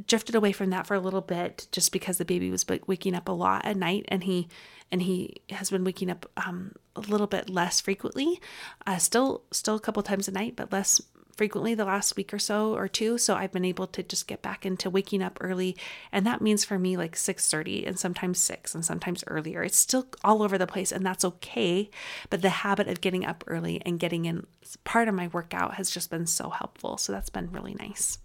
drifted 0.06 0.36
away 0.36 0.52
from 0.52 0.70
that 0.70 0.86
for 0.86 0.94
a 0.94 1.00
little 1.00 1.22
bit 1.22 1.68
just 1.72 1.92
because 1.92 2.18
the 2.18 2.26
baby 2.26 2.52
was 2.52 2.66
waking 2.88 3.16
up 3.16 3.28
a 3.28 3.32
lot 3.32 3.66
at 3.66 3.76
night 3.76 4.06
and 4.10 4.24
he 4.24 4.48
and 4.92 5.04
he 5.04 5.36
has 5.50 5.70
been 5.70 5.84
waking 5.84 6.10
up 6.10 6.30
um, 6.38 6.74
a 6.96 7.00
little 7.00 7.28
bit 7.28 7.50
less 7.50 7.82
frequently 7.82 8.40
uh, 8.86 8.98
still 8.98 9.44
still 9.52 9.76
a 9.76 9.80
couple 9.80 10.04
times 10.04 10.28
a 10.28 10.32
night 10.32 10.56
but 10.56 10.72
less 10.72 11.02
frequently 11.40 11.74
the 11.74 11.86
last 11.86 12.18
week 12.18 12.34
or 12.34 12.38
so 12.38 12.76
or 12.76 12.90
two. 12.90 13.18
So 13.18 13.34
i've 13.34 13.54
been 13.54 13.64
able 13.64 13.88
to 13.88 14.04
just 14.04 14.28
get 14.28 14.42
back 14.42 14.66
into 14.66 14.90
waking 14.90 15.24
up 15.24 15.38
early 15.40 15.78
and 16.12 16.28
that 16.28 16.42
means 16.42 16.66
for 16.66 16.78
me 16.78 16.98
like 16.98 17.16
6.30 17.16 17.88
and 17.88 17.98
sometimes 17.98 18.40
6 18.40 18.76
and 18.76 18.84
sometimes 18.84 19.24
earlier. 19.26 19.64
It's 19.64 19.78
still 19.78 20.08
all 20.22 20.44
over 20.44 20.58
the 20.58 20.68
place 20.68 20.92
and 20.92 21.06
that's 21.06 21.24
okay 21.24 21.90
but 22.30 22.42
the 22.42 22.50
habit 22.50 22.90
of 22.90 23.00
getting 23.00 23.26
up 23.26 23.46
early 23.48 23.82
and 23.86 24.02
getting 24.02 24.26
in 24.26 24.46
part 24.84 25.08
of 25.08 25.16
my 25.16 25.30
workout 25.30 25.76
has 25.76 25.90
just 25.90 26.10
been 26.10 26.28
so 26.28 26.50
helpful. 26.50 26.98
So 26.98 27.14
that's 27.14 27.30
been 27.30 27.52
really 27.52 27.74
nice 27.74 28.18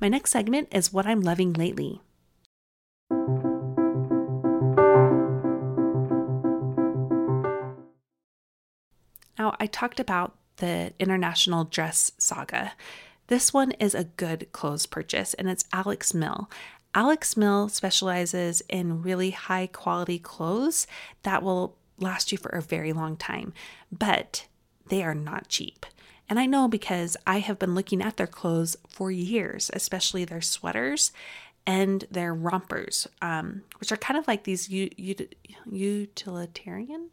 my 0.00 0.08
next 0.08 0.30
segment 0.30 0.68
is 0.72 0.92
what 0.92 1.06
I'm 1.06 1.20
loving 1.20 1.52
lately. 1.52 2.00
Now, 9.38 9.56
I 9.58 9.66
talked 9.66 10.00
about 10.00 10.34
the 10.56 10.92
International 10.98 11.64
Dress 11.64 12.12
Saga. 12.18 12.72
This 13.28 13.54
one 13.54 13.72
is 13.72 13.94
a 13.94 14.04
good 14.04 14.48
clothes 14.52 14.86
purchase 14.86 15.34
and 15.34 15.48
it's 15.48 15.64
Alex 15.72 16.12
Mill. 16.12 16.50
Alex 16.94 17.36
Mill 17.36 17.68
specializes 17.68 18.62
in 18.68 19.02
really 19.02 19.30
high 19.30 19.66
quality 19.66 20.18
clothes 20.18 20.86
that 21.22 21.42
will 21.42 21.76
last 21.98 22.32
you 22.32 22.38
for 22.38 22.50
a 22.50 22.60
very 22.62 22.92
long 22.92 23.16
time, 23.16 23.52
but 23.92 24.46
they 24.88 25.02
are 25.02 25.14
not 25.14 25.48
cheap. 25.48 25.86
And 26.30 26.38
I 26.38 26.46
know 26.46 26.68
because 26.68 27.16
I 27.26 27.40
have 27.40 27.58
been 27.58 27.74
looking 27.74 28.00
at 28.00 28.16
their 28.16 28.28
clothes 28.28 28.76
for 28.88 29.10
years, 29.10 29.68
especially 29.74 30.24
their 30.24 30.40
sweaters 30.40 31.10
and 31.66 32.04
their 32.08 32.32
rompers, 32.32 33.08
um, 33.20 33.62
which 33.80 33.90
are 33.90 33.96
kind 33.96 34.16
of 34.16 34.28
like 34.28 34.44
these 34.44 34.70
u- 34.70 34.90
u- 34.96 35.28
utilitarian 35.70 37.10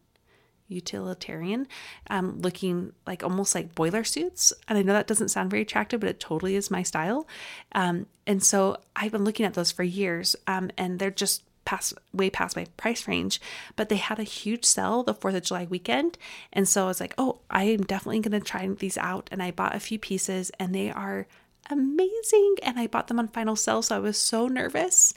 utilitarian 0.70 1.66
um, 2.10 2.42
looking 2.42 2.92
like 3.06 3.24
almost 3.24 3.56
like 3.56 3.74
boiler 3.74 4.04
suits. 4.04 4.52
And 4.68 4.78
i 4.78 4.82
know 4.82 4.92
that 4.92 5.08
doesn't 5.08 5.30
sound 5.30 5.50
very 5.50 5.62
attractive 5.62 6.02
but 6.02 6.10
it 6.10 6.20
totally 6.20 6.56
is 6.56 6.70
my 6.70 6.84
style. 6.84 7.26
Um, 7.72 8.06
and 8.26 8.44
so 8.44 8.76
i've 8.94 9.14
been 9.14 9.24
looking 9.24 9.46
at 9.46 9.54
those 9.54 9.72
for 9.72 9.84
years 9.84 10.36
um, 10.46 10.70
and 10.78 11.00
they're 11.00 11.10
just 11.10 11.44
past 11.68 11.94
way 12.14 12.30
past 12.30 12.56
my 12.56 12.66
price 12.78 13.08
range 13.08 13.42
but 13.76 13.90
they 13.90 13.98
had 13.98 14.20
a 14.20 14.24
huge 14.24 14.64
sale 14.64 15.04
the 15.04 15.14
4th 15.14 15.36
of 15.36 15.44
july 15.44 15.68
weekend 15.70 16.18
and 16.54 16.68
so 16.68 16.86
i 16.86 16.88
was 16.88 17.02
like 17.02 17.14
oh 17.18 17.40
i 17.50 17.66
am 17.66 17.84
definitely 17.84 18.20
going 18.22 18.40
to 18.40 18.48
try 18.48 18.66
these 18.68 18.98
out 18.98 19.28
and 19.32 19.44
i 19.44 19.52
bought 19.52 19.76
a 19.76 19.80
few 19.80 20.00
pieces 20.00 20.50
and 20.60 20.74
they 20.74 20.90
are 20.90 21.28
amazing. 21.70 22.56
And 22.64 22.80
I 22.80 22.88
bought 22.88 23.08
them 23.08 23.20
on 23.20 23.28
final 23.28 23.56
sale, 23.56 23.82
so 23.82 23.96
I 23.96 24.00
was 24.00 24.18
so 24.18 24.48
nervous 24.48 25.14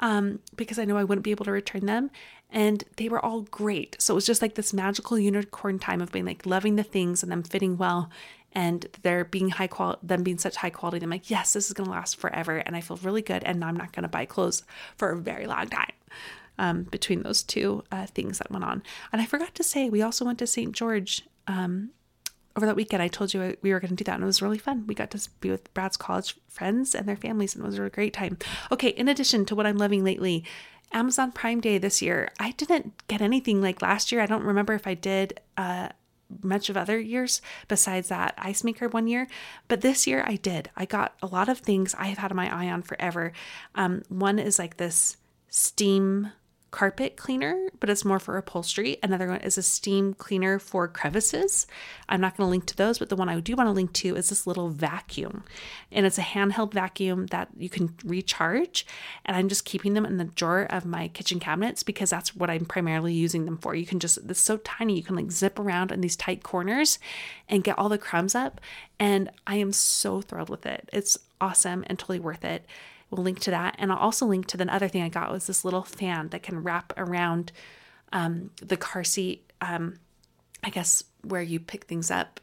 um, 0.00 0.40
because 0.56 0.78
I 0.78 0.84
know 0.84 0.96
I 0.96 1.04
wouldn't 1.04 1.24
be 1.24 1.30
able 1.30 1.44
to 1.44 1.52
return 1.52 1.86
them. 1.86 2.10
And 2.50 2.84
they 2.96 3.08
were 3.08 3.24
all 3.24 3.42
great. 3.42 3.96
So 3.98 4.12
it 4.12 4.16
was 4.16 4.26
just 4.26 4.42
like 4.42 4.56
this 4.56 4.74
magical 4.74 5.18
unicorn 5.18 5.78
time 5.78 6.02
of 6.02 6.12
being 6.12 6.26
like 6.26 6.44
loving 6.44 6.76
the 6.76 6.82
things 6.82 7.22
and 7.22 7.32
them 7.32 7.42
fitting 7.42 7.78
well 7.78 8.10
and 8.52 8.86
they're 9.02 9.24
being 9.24 9.50
high 9.50 9.66
quality, 9.66 10.00
them 10.02 10.22
being 10.22 10.38
such 10.38 10.56
high 10.56 10.70
quality. 10.70 11.04
I'm 11.04 11.10
like, 11.10 11.30
yes, 11.30 11.52
this 11.52 11.66
is 11.66 11.72
going 11.72 11.86
to 11.86 11.92
last 11.92 12.16
forever. 12.16 12.58
And 12.58 12.76
I 12.76 12.80
feel 12.80 12.98
really 12.98 13.22
good. 13.22 13.42
And 13.44 13.64
I'm 13.64 13.76
not 13.76 13.92
going 13.92 14.02
to 14.02 14.08
buy 14.08 14.24
clothes 14.24 14.62
for 14.96 15.10
a 15.10 15.16
very 15.16 15.46
long 15.46 15.68
time. 15.68 15.92
Um, 16.58 16.82
between 16.82 17.22
those 17.22 17.42
two 17.42 17.82
uh, 17.90 18.04
things 18.04 18.38
that 18.38 18.50
went 18.50 18.62
on. 18.62 18.82
And 19.10 19.22
I 19.22 19.24
forgot 19.24 19.54
to 19.54 19.64
say, 19.64 19.88
we 19.88 20.02
also 20.02 20.26
went 20.26 20.38
to 20.40 20.46
St. 20.46 20.72
George 20.72 21.26
um, 21.46 21.90
over 22.56 22.66
that 22.66 22.76
weekend, 22.76 23.02
I 23.02 23.08
told 23.08 23.32
you 23.32 23.56
we 23.62 23.72
were 23.72 23.80
going 23.80 23.90
to 23.90 23.96
do 23.96 24.04
that, 24.04 24.14
and 24.14 24.22
it 24.22 24.26
was 24.26 24.42
really 24.42 24.58
fun. 24.58 24.86
We 24.86 24.94
got 24.94 25.10
to 25.12 25.28
be 25.40 25.50
with 25.50 25.72
Brad's 25.74 25.96
college 25.96 26.36
friends 26.48 26.94
and 26.94 27.08
their 27.08 27.16
families, 27.16 27.54
and 27.54 27.64
it 27.64 27.66
was 27.66 27.78
a 27.78 27.88
great 27.88 28.12
time. 28.12 28.36
Okay, 28.70 28.88
in 28.88 29.08
addition 29.08 29.44
to 29.46 29.54
what 29.54 29.66
I'm 29.66 29.78
loving 29.78 30.04
lately, 30.04 30.44
Amazon 30.92 31.32
Prime 31.32 31.60
Day 31.60 31.78
this 31.78 32.02
year, 32.02 32.30
I 32.38 32.50
didn't 32.52 32.92
get 33.08 33.22
anything 33.22 33.62
like 33.62 33.80
last 33.80 34.12
year. 34.12 34.20
I 34.20 34.26
don't 34.26 34.44
remember 34.44 34.74
if 34.74 34.86
I 34.86 34.94
did 34.94 35.40
uh, 35.56 35.88
much 36.42 36.70
of 36.70 36.76
other 36.76 36.98
years 36.98 37.42
besides 37.68 38.08
that 38.08 38.34
ice 38.38 38.64
maker 38.64 38.88
one 38.88 39.06
year, 39.06 39.26
but 39.68 39.80
this 39.80 40.06
year 40.06 40.24
I 40.26 40.36
did. 40.36 40.70
I 40.76 40.84
got 40.84 41.14
a 41.22 41.26
lot 41.26 41.48
of 41.48 41.58
things 41.58 41.94
I 41.98 42.06
have 42.06 42.18
had 42.18 42.34
my 42.34 42.52
eye 42.54 42.70
on 42.70 42.82
forever. 42.82 43.32
Um, 43.74 44.02
one 44.08 44.38
is 44.38 44.58
like 44.58 44.76
this 44.76 45.16
steam 45.48 46.32
carpet 46.72 47.16
cleaner, 47.16 47.68
but 47.78 47.90
it's 47.90 48.04
more 48.04 48.18
for 48.18 48.36
upholstery. 48.36 48.96
Another 49.02 49.28
one 49.28 49.40
is 49.42 49.58
a 49.58 49.62
steam 49.62 50.14
cleaner 50.14 50.58
for 50.58 50.88
crevices. 50.88 51.66
I'm 52.08 52.20
not 52.20 52.36
going 52.36 52.46
to 52.46 52.50
link 52.50 52.66
to 52.66 52.76
those, 52.76 52.98
but 52.98 53.10
the 53.10 53.14
one 53.14 53.28
I 53.28 53.38
do 53.40 53.54
want 53.54 53.68
to 53.68 53.72
link 53.72 53.92
to 53.92 54.16
is 54.16 54.30
this 54.30 54.46
little 54.46 54.70
vacuum. 54.70 55.44
And 55.92 56.06
it's 56.06 56.18
a 56.18 56.22
handheld 56.22 56.72
vacuum 56.72 57.26
that 57.26 57.50
you 57.56 57.68
can 57.68 57.94
recharge. 58.04 58.86
And 59.26 59.36
I'm 59.36 59.48
just 59.48 59.66
keeping 59.66 59.92
them 59.92 60.06
in 60.06 60.16
the 60.16 60.24
drawer 60.24 60.66
of 60.70 60.86
my 60.86 61.08
kitchen 61.08 61.38
cabinets 61.38 61.82
because 61.82 62.10
that's 62.10 62.34
what 62.34 62.50
I'm 62.50 62.64
primarily 62.64 63.12
using 63.12 63.44
them 63.44 63.58
for. 63.58 63.74
You 63.74 63.86
can 63.86 64.00
just, 64.00 64.18
it's 64.18 64.40
so 64.40 64.56
tiny, 64.56 64.96
you 64.96 65.02
can 65.02 65.14
like 65.14 65.30
zip 65.30 65.58
around 65.58 65.92
in 65.92 66.00
these 66.00 66.16
tight 66.16 66.42
corners 66.42 66.98
and 67.50 67.62
get 67.62 67.78
all 67.78 67.90
the 67.90 67.98
crumbs 67.98 68.34
up. 68.34 68.62
And 68.98 69.30
I 69.46 69.56
am 69.56 69.72
so 69.72 70.22
thrilled 70.22 70.48
with 70.48 70.64
it. 70.64 70.88
It's 70.90 71.18
awesome 71.38 71.84
and 71.86 71.98
totally 71.98 72.18
worth 72.18 72.46
it. 72.46 72.64
We'll 73.12 73.22
link 73.22 73.40
to 73.40 73.50
that. 73.50 73.76
And 73.78 73.92
I'll 73.92 73.98
also 73.98 74.24
link 74.24 74.46
to 74.48 74.56
the 74.56 74.74
other 74.74 74.88
thing 74.88 75.02
I 75.02 75.10
got 75.10 75.30
was 75.30 75.46
this 75.46 75.66
little 75.66 75.82
fan 75.82 76.30
that 76.30 76.42
can 76.42 76.62
wrap 76.62 76.94
around 76.96 77.52
um, 78.10 78.50
the 78.56 78.78
car 78.78 79.04
seat. 79.04 79.52
Um, 79.60 79.98
I 80.64 80.70
guess 80.70 81.04
where 81.22 81.42
you 81.42 81.60
pick 81.60 81.84
things 81.84 82.10
up. 82.10 82.40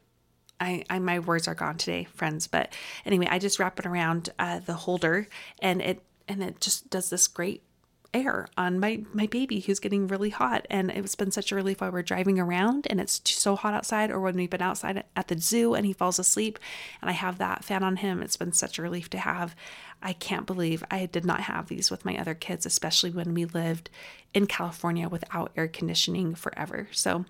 I, 0.60 0.84
I, 0.88 1.00
my 1.00 1.20
words 1.20 1.48
are 1.48 1.56
gone 1.56 1.78
today, 1.78 2.04
friends. 2.14 2.46
But 2.46 2.72
anyway, 3.04 3.28
I 3.32 3.40
just 3.40 3.58
wrap 3.58 3.80
it 3.80 3.88
around 3.88 4.30
uh, 4.38 4.60
the 4.60 4.74
holder, 4.74 5.28
and 5.60 5.82
it 5.82 6.04
and 6.28 6.44
it 6.44 6.62
just 6.62 6.90
does 6.90 7.10
this 7.10 7.28
great 7.28 7.64
air 8.14 8.48
on 8.58 8.80
my 8.80 9.04
my 9.14 9.28
baby 9.28 9.60
who's 9.60 9.80
getting 9.80 10.08
really 10.08 10.30
hot. 10.30 10.66
And 10.70 10.90
it's 10.92 11.16
been 11.16 11.32
such 11.32 11.52
a 11.52 11.56
relief 11.56 11.82
while 11.82 11.92
we're 11.92 12.04
driving 12.04 12.40
around 12.40 12.88
and 12.90 13.00
it's 13.00 13.22
so 13.26 13.56
hot 13.56 13.74
outside 13.74 14.10
or 14.12 14.20
when 14.20 14.36
we've 14.36 14.50
been 14.50 14.62
outside 14.62 15.04
at 15.16 15.28
the 15.28 15.40
zoo 15.40 15.74
and 15.76 15.86
he 15.86 15.94
falls 15.94 16.20
asleep 16.20 16.60
and 17.02 17.10
I 17.10 17.14
have 17.14 17.38
that 17.38 17.64
fan 17.64 17.84
on 17.84 17.98
him. 17.98 18.22
It's 18.22 18.38
been 18.38 18.54
such 18.54 18.80
a 18.80 18.82
relief 18.82 19.10
to 19.12 19.20
have. 19.20 19.56
I 20.02 20.14
can't 20.14 20.46
believe 20.46 20.84
I 20.90 21.06
did 21.06 21.26
not 21.26 21.42
have 21.42 21.68
these 21.68 21.92
with 21.92 22.06
my 22.06 22.18
other 22.18 22.34
kids 22.34 22.66
especially 22.66 23.12
when 23.12 23.34
we 23.34 23.46
lived 23.46 23.90
in 24.34 24.48
California 24.48 25.10
without 25.10 25.52
air 25.56 25.68
conditioning 25.68 26.36
forever. 26.36 26.88
So 26.92 27.26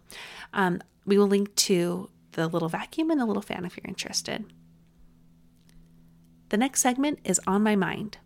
um, 0.54 0.82
we 1.06 1.18
will 1.18 1.28
link 1.28 1.56
to 1.56 2.10
the 2.34 2.48
little 2.48 2.70
vacuum 2.70 3.12
and 3.12 3.20
the 3.20 3.26
little 3.26 3.42
fan 3.42 3.66
if 3.66 3.76
you're 3.76 3.88
interested. 3.88 4.46
The 6.50 6.58
next 6.58 6.82
segment 6.82 7.20
is 7.24 7.40
on 7.46 7.64
my 7.64 7.76
mind 7.76 8.18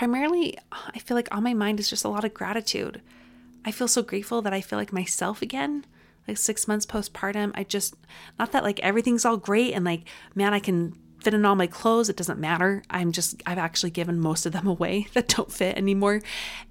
primarily, 0.00 0.56
I 0.72 0.98
feel 0.98 1.14
like 1.14 1.28
on 1.30 1.42
my 1.42 1.52
mind 1.52 1.78
is 1.78 1.90
just 1.90 2.06
a 2.06 2.08
lot 2.08 2.24
of 2.24 2.32
gratitude. 2.32 3.02
I 3.66 3.70
feel 3.70 3.86
so 3.86 4.02
grateful 4.02 4.40
that 4.40 4.54
I 4.54 4.62
feel 4.62 4.78
like 4.78 4.94
myself 4.94 5.42
again. 5.42 5.84
Like 6.26 6.38
six 6.38 6.66
months 6.66 6.86
postpartum, 6.86 7.52
I 7.54 7.64
just, 7.64 7.94
not 8.38 8.52
that 8.52 8.64
like 8.64 8.80
everything's 8.80 9.26
all 9.26 9.36
great 9.36 9.74
and 9.74 9.84
like, 9.84 10.04
man, 10.34 10.54
I 10.54 10.58
can 10.58 10.96
fit 11.18 11.34
in 11.34 11.44
all 11.44 11.54
my 11.54 11.66
clothes. 11.66 12.08
It 12.08 12.16
doesn't 12.16 12.40
matter. 12.40 12.82
I'm 12.88 13.12
just, 13.12 13.42
I've 13.44 13.58
actually 13.58 13.90
given 13.90 14.18
most 14.18 14.46
of 14.46 14.52
them 14.52 14.66
away 14.74 15.08
that 15.12 15.28
don't 15.28 15.52
fit 15.52 15.76
anymore. 15.76 16.22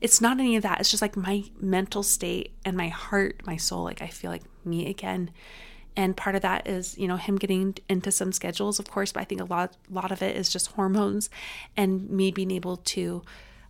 It's 0.01 0.21
not 0.21 0.39
any 0.39 0.55
of 0.55 0.63
that. 0.63 0.79
It's 0.79 0.89
just 0.89 1.03
like 1.03 1.15
my 1.15 1.43
mental 1.61 2.01
state 2.01 2.55
and 2.65 2.75
my 2.75 2.87
heart, 2.87 3.43
my 3.45 3.57
soul. 3.57 3.83
Like 3.83 4.01
I 4.01 4.07
feel 4.07 4.31
like 4.31 4.41
me 4.65 4.89
again 4.89 5.29
and 5.99 6.15
part 6.15 6.33
of 6.33 6.41
that 6.41 6.65
is 6.65 6.97
you 6.97 7.09
know 7.09 7.17
him 7.17 7.35
getting 7.35 7.75
into 7.89 8.09
some 8.09 8.31
schedules 8.31 8.79
of 8.79 8.89
course 8.89 9.11
but 9.11 9.19
i 9.19 9.25
think 9.25 9.41
a 9.41 9.43
lot 9.43 9.75
lot 9.89 10.11
of 10.11 10.21
it 10.21 10.35
is 10.35 10.49
just 10.49 10.71
hormones 10.71 11.29
and 11.75 12.09
me 12.09 12.31
being 12.31 12.51
able 12.51 12.77
to 12.77 13.21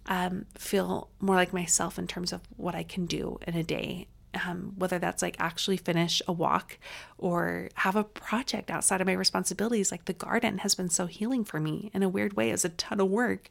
um, 0.06 0.46
feel 0.56 1.10
more 1.20 1.36
like 1.36 1.54
myself 1.54 1.98
in 1.98 2.06
terms 2.06 2.32
of 2.32 2.42
what 2.56 2.76
i 2.76 2.84
can 2.84 3.08
do 3.08 3.40
in 3.48 3.56
a 3.56 3.64
day 3.64 4.08
um, 4.46 4.74
whether 4.78 5.00
that's 5.00 5.24
like 5.24 5.36
actually 5.40 5.78
finish 5.78 6.22
a 6.28 6.32
walk 6.32 6.78
or 7.18 7.70
have 7.74 7.96
a 7.96 8.04
project 8.04 8.70
outside 8.70 9.02
of 9.02 9.08
my 9.08 9.14
responsibilities. 9.14 9.92
Like 9.92 10.06
the 10.06 10.14
garden 10.14 10.60
has 10.60 10.76
been 10.76 10.92
so 10.92 11.08
healing 11.08 11.44
for 11.44 11.60
me 11.60 11.90
in 11.96 12.04
a 12.04 12.10
weird 12.10 12.34
way. 12.34 12.52
It's 12.52 12.64
a 12.64 12.70
ton 12.70 13.00
of 13.00 13.10
work 13.10 13.50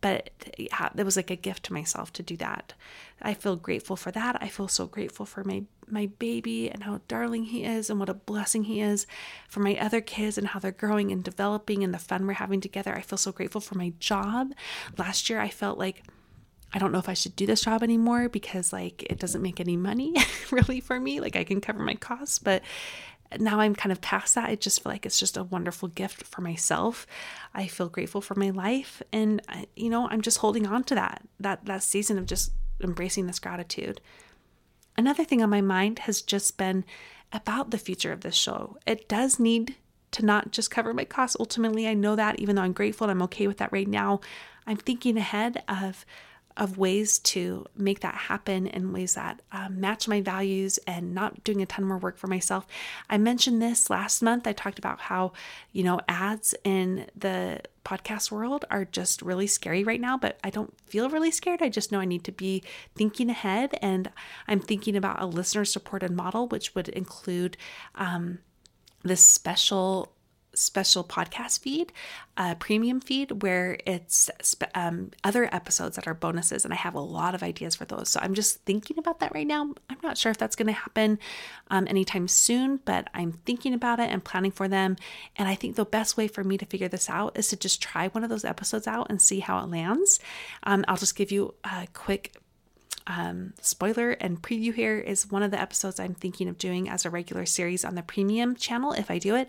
but 0.00 0.30
it 0.58 1.04
was 1.04 1.16
like 1.16 1.30
a 1.30 1.36
gift 1.36 1.64
to 1.64 1.72
myself 1.72 2.12
to 2.14 2.22
do 2.22 2.36
that. 2.36 2.74
I 3.22 3.34
feel 3.34 3.56
grateful 3.56 3.96
for 3.96 4.10
that. 4.10 4.36
I 4.40 4.48
feel 4.48 4.68
so 4.68 4.86
grateful 4.86 5.26
for 5.26 5.42
my 5.44 5.64
my 5.88 6.06
baby 6.18 6.68
and 6.68 6.82
how 6.82 7.00
darling 7.06 7.44
he 7.44 7.64
is 7.64 7.88
and 7.88 8.00
what 8.00 8.08
a 8.08 8.14
blessing 8.14 8.64
he 8.64 8.80
is. 8.80 9.06
For 9.48 9.60
my 9.60 9.76
other 9.76 10.00
kids 10.00 10.36
and 10.36 10.48
how 10.48 10.58
they're 10.58 10.72
growing 10.72 11.12
and 11.12 11.22
developing 11.22 11.84
and 11.84 11.94
the 11.94 11.98
fun 11.98 12.26
we're 12.26 12.34
having 12.34 12.60
together 12.60 12.92
i 12.94 13.00
feel 13.00 13.16
so 13.16 13.32
grateful 13.32 13.60
for 13.60 13.78
my 13.78 13.92
job. 14.00 14.52
Last 14.98 15.30
year 15.30 15.40
i 15.40 15.48
felt 15.48 15.78
like 15.78 16.02
I 16.72 16.78
don't 16.78 16.92
know 16.92 16.98
if 16.98 17.08
I 17.08 17.14
should 17.14 17.36
do 17.36 17.46
this 17.46 17.62
job 17.62 17.82
anymore 17.82 18.28
because 18.28 18.72
like 18.72 19.02
it 19.04 19.18
doesn't 19.18 19.40
make 19.40 19.60
any 19.60 19.76
money 19.76 20.14
really 20.50 20.80
for 20.80 20.98
me. 20.98 21.20
Like 21.20 21.36
I 21.36 21.44
can 21.44 21.60
cover 21.60 21.82
my 21.82 21.94
costs, 21.94 22.38
but 22.38 22.62
now 23.38 23.60
I'm 23.60 23.74
kind 23.74 23.92
of 23.92 24.00
past 24.00 24.34
that. 24.34 24.48
I 24.48 24.54
just 24.54 24.82
feel 24.82 24.92
like 24.92 25.06
it's 25.06 25.18
just 25.18 25.36
a 25.36 25.44
wonderful 25.44 25.88
gift 25.88 26.24
for 26.24 26.40
myself. 26.40 27.06
I 27.54 27.66
feel 27.66 27.88
grateful 27.88 28.20
for 28.20 28.34
my 28.34 28.50
life 28.50 29.02
and 29.12 29.42
uh, 29.48 29.62
you 29.74 29.90
know, 29.90 30.08
I'm 30.08 30.22
just 30.22 30.38
holding 30.38 30.66
on 30.66 30.84
to 30.84 30.94
that. 30.94 31.22
That 31.40 31.64
that 31.66 31.82
season 31.82 32.18
of 32.18 32.26
just 32.26 32.52
embracing 32.82 33.26
this 33.26 33.38
gratitude. 33.38 34.00
Another 34.96 35.24
thing 35.24 35.42
on 35.42 35.50
my 35.50 35.60
mind 35.60 36.00
has 36.00 36.22
just 36.22 36.56
been 36.56 36.84
about 37.32 37.70
the 37.70 37.78
future 37.78 38.12
of 38.12 38.20
this 38.20 38.36
show. 38.36 38.78
It 38.86 39.08
does 39.08 39.38
need 39.38 39.76
to 40.12 40.24
not 40.24 40.52
just 40.52 40.70
cover 40.70 40.94
my 40.94 41.04
costs. 41.04 41.36
Ultimately, 41.38 41.86
I 41.86 41.94
know 41.94 42.16
that 42.16 42.38
even 42.38 42.56
though 42.56 42.62
I'm 42.62 42.72
grateful 42.72 43.04
and 43.04 43.10
I'm 43.10 43.22
okay 43.24 43.46
with 43.46 43.58
that 43.58 43.72
right 43.72 43.88
now, 43.88 44.20
I'm 44.66 44.76
thinking 44.76 45.16
ahead 45.16 45.62
of 45.68 46.06
of 46.56 46.78
ways 46.78 47.18
to 47.18 47.66
make 47.76 48.00
that 48.00 48.14
happen 48.14 48.66
in 48.66 48.92
ways 48.92 49.14
that 49.14 49.42
um, 49.52 49.80
match 49.80 50.08
my 50.08 50.20
values 50.20 50.78
and 50.86 51.14
not 51.14 51.44
doing 51.44 51.60
a 51.60 51.66
ton 51.66 51.84
more 51.84 51.98
work 51.98 52.16
for 52.16 52.28
myself. 52.28 52.66
I 53.10 53.18
mentioned 53.18 53.60
this 53.60 53.90
last 53.90 54.22
month. 54.22 54.46
I 54.46 54.52
talked 54.52 54.78
about 54.78 55.00
how, 55.00 55.32
you 55.72 55.82
know, 55.82 56.00
ads 56.08 56.54
in 56.64 57.06
the 57.14 57.60
podcast 57.84 58.30
world 58.30 58.64
are 58.70 58.84
just 58.84 59.22
really 59.22 59.46
scary 59.46 59.84
right 59.84 60.00
now, 60.00 60.16
but 60.16 60.38
I 60.42 60.50
don't 60.50 60.74
feel 60.86 61.10
really 61.10 61.30
scared. 61.30 61.62
I 61.62 61.68
just 61.68 61.92
know 61.92 62.00
I 62.00 62.04
need 62.04 62.24
to 62.24 62.32
be 62.32 62.62
thinking 62.94 63.30
ahead. 63.30 63.78
And 63.82 64.10
I'm 64.48 64.60
thinking 64.60 64.96
about 64.96 65.22
a 65.22 65.26
listener 65.26 65.64
supported 65.64 66.10
model, 66.10 66.48
which 66.48 66.74
would 66.74 66.88
include 66.88 67.56
um, 67.94 68.38
this 69.02 69.24
special 69.24 70.15
special 70.56 71.04
podcast 71.04 71.60
feed, 71.60 71.92
a 72.36 72.54
premium 72.54 73.00
feed 73.00 73.42
where 73.42 73.78
it's 73.86 74.30
um, 74.74 75.10
other 75.24 75.48
episodes 75.54 75.96
that 75.96 76.06
are 76.06 76.14
bonuses, 76.14 76.64
and 76.64 76.72
I 76.72 76.76
have 76.76 76.94
a 76.94 77.00
lot 77.00 77.34
of 77.34 77.42
ideas 77.42 77.76
for 77.76 77.84
those. 77.84 78.08
So 78.08 78.20
I'm 78.22 78.34
just 78.34 78.60
thinking 78.64 78.98
about 78.98 79.20
that 79.20 79.34
right 79.34 79.46
now. 79.46 79.74
I'm 79.90 79.98
not 80.02 80.18
sure 80.18 80.30
if 80.30 80.38
that's 80.38 80.56
going 80.56 80.66
to 80.66 80.72
happen 80.72 81.18
um, 81.70 81.86
anytime 81.88 82.28
soon, 82.28 82.80
but 82.84 83.08
I'm 83.14 83.32
thinking 83.44 83.74
about 83.74 84.00
it 84.00 84.10
and 84.10 84.24
planning 84.24 84.50
for 84.50 84.68
them. 84.68 84.96
And 85.36 85.48
I 85.48 85.54
think 85.54 85.76
the 85.76 85.84
best 85.84 86.16
way 86.16 86.28
for 86.28 86.44
me 86.44 86.58
to 86.58 86.66
figure 86.66 86.88
this 86.88 87.08
out 87.08 87.36
is 87.38 87.48
to 87.48 87.56
just 87.56 87.82
try 87.82 88.08
one 88.08 88.24
of 88.24 88.30
those 88.30 88.44
episodes 88.44 88.86
out 88.86 89.06
and 89.10 89.20
see 89.20 89.40
how 89.40 89.58
it 89.60 89.70
lands. 89.70 90.20
Um, 90.62 90.84
I'll 90.88 90.96
just 90.96 91.16
give 91.16 91.30
you 91.30 91.54
a 91.64 91.86
quick 91.92 92.36
um, 93.06 93.54
spoiler 93.60 94.12
and 94.12 94.42
preview 94.42 94.74
here 94.74 94.98
is 94.98 95.30
one 95.30 95.42
of 95.42 95.50
the 95.50 95.60
episodes 95.60 96.00
I'm 96.00 96.14
thinking 96.14 96.48
of 96.48 96.58
doing 96.58 96.88
as 96.88 97.04
a 97.04 97.10
regular 97.10 97.46
series 97.46 97.84
on 97.84 97.94
the 97.94 98.02
premium 98.02 98.56
channel, 98.56 98.92
if 98.92 99.10
I 99.10 99.18
do 99.18 99.36
it, 99.36 99.48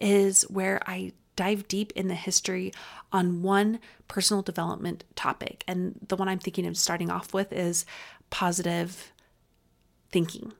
is 0.00 0.42
where 0.44 0.80
I 0.86 1.12
dive 1.36 1.68
deep 1.68 1.92
in 1.96 2.08
the 2.08 2.14
history 2.14 2.72
on 3.12 3.42
one 3.42 3.80
personal 4.08 4.42
development 4.42 5.04
topic. 5.16 5.64
And 5.66 5.98
the 6.08 6.16
one 6.16 6.28
I'm 6.28 6.38
thinking 6.38 6.66
of 6.66 6.76
starting 6.76 7.10
off 7.10 7.34
with 7.34 7.52
is 7.52 7.84
positive 8.30 9.12
thinking 10.10 10.52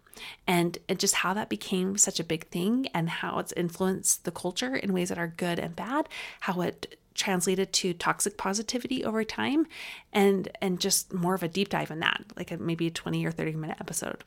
and, 0.46 0.78
and 0.88 0.98
just 0.98 1.16
how 1.16 1.34
that 1.34 1.48
became 1.48 1.96
such 1.96 2.20
a 2.20 2.24
big 2.24 2.48
thing 2.48 2.86
and 2.94 3.08
how 3.08 3.38
it's 3.38 3.52
influenced 3.52 4.24
the 4.24 4.30
culture 4.30 4.76
in 4.76 4.92
ways 4.92 5.08
that 5.08 5.18
are 5.18 5.28
good 5.28 5.58
and 5.58 5.74
bad, 5.74 6.08
how 6.40 6.60
it 6.60 6.98
translated 7.14 7.72
to 7.72 7.94
toxic 7.94 8.36
positivity 8.36 9.04
over 9.04 9.24
time 9.24 9.66
and 10.12 10.48
and 10.60 10.80
just 10.80 11.12
more 11.12 11.34
of 11.34 11.42
a 11.42 11.48
deep 11.48 11.68
dive 11.68 11.90
in 11.90 12.00
that 12.00 12.24
like 12.36 12.50
a, 12.50 12.56
maybe 12.56 12.86
a 12.86 12.90
20 12.90 13.24
or 13.24 13.30
30 13.30 13.52
minute 13.52 13.76
episode 13.80 14.24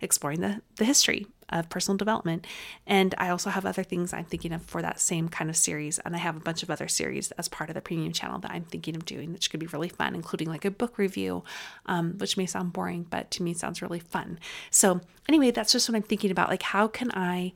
exploring 0.00 0.40
the, 0.40 0.62
the 0.76 0.84
history 0.84 1.26
of 1.50 1.68
personal 1.68 1.96
development. 1.96 2.46
And 2.86 3.14
i 3.18 3.28
also 3.28 3.50
have 3.50 3.66
other 3.66 3.82
things 3.82 4.12
i'm 4.12 4.24
thinking 4.24 4.52
of 4.52 4.62
for 4.62 4.80
that 4.80 5.00
same 5.00 5.28
kind 5.28 5.50
of 5.50 5.56
series. 5.56 5.98
And 5.98 6.14
i 6.14 6.18
have 6.18 6.36
a 6.36 6.40
bunch 6.40 6.62
of 6.62 6.70
other 6.70 6.88
series 6.88 7.32
as 7.32 7.48
part 7.48 7.68
of 7.68 7.74
the 7.74 7.80
premium 7.80 8.12
channel 8.12 8.38
that 8.38 8.52
i'm 8.52 8.64
thinking 8.64 8.94
of 8.94 9.04
doing 9.04 9.32
which 9.32 9.50
could 9.50 9.60
be 9.60 9.66
really 9.66 9.88
fun 9.88 10.14
including 10.14 10.48
like 10.48 10.64
a 10.64 10.70
book 10.70 10.98
review 10.98 11.42
um, 11.86 12.16
which 12.18 12.36
may 12.36 12.46
sound 12.46 12.72
boring 12.72 13.06
but 13.10 13.30
to 13.32 13.42
me 13.42 13.52
sounds 13.52 13.82
really 13.82 14.00
fun. 14.00 14.38
So 14.70 15.00
anyway 15.28 15.50
that's 15.50 15.72
just 15.72 15.88
what 15.88 15.96
i'm 15.96 16.02
thinking 16.02 16.30
about. 16.30 16.48
Like 16.48 16.62
how 16.62 16.86
can 16.86 17.10
i 17.12 17.52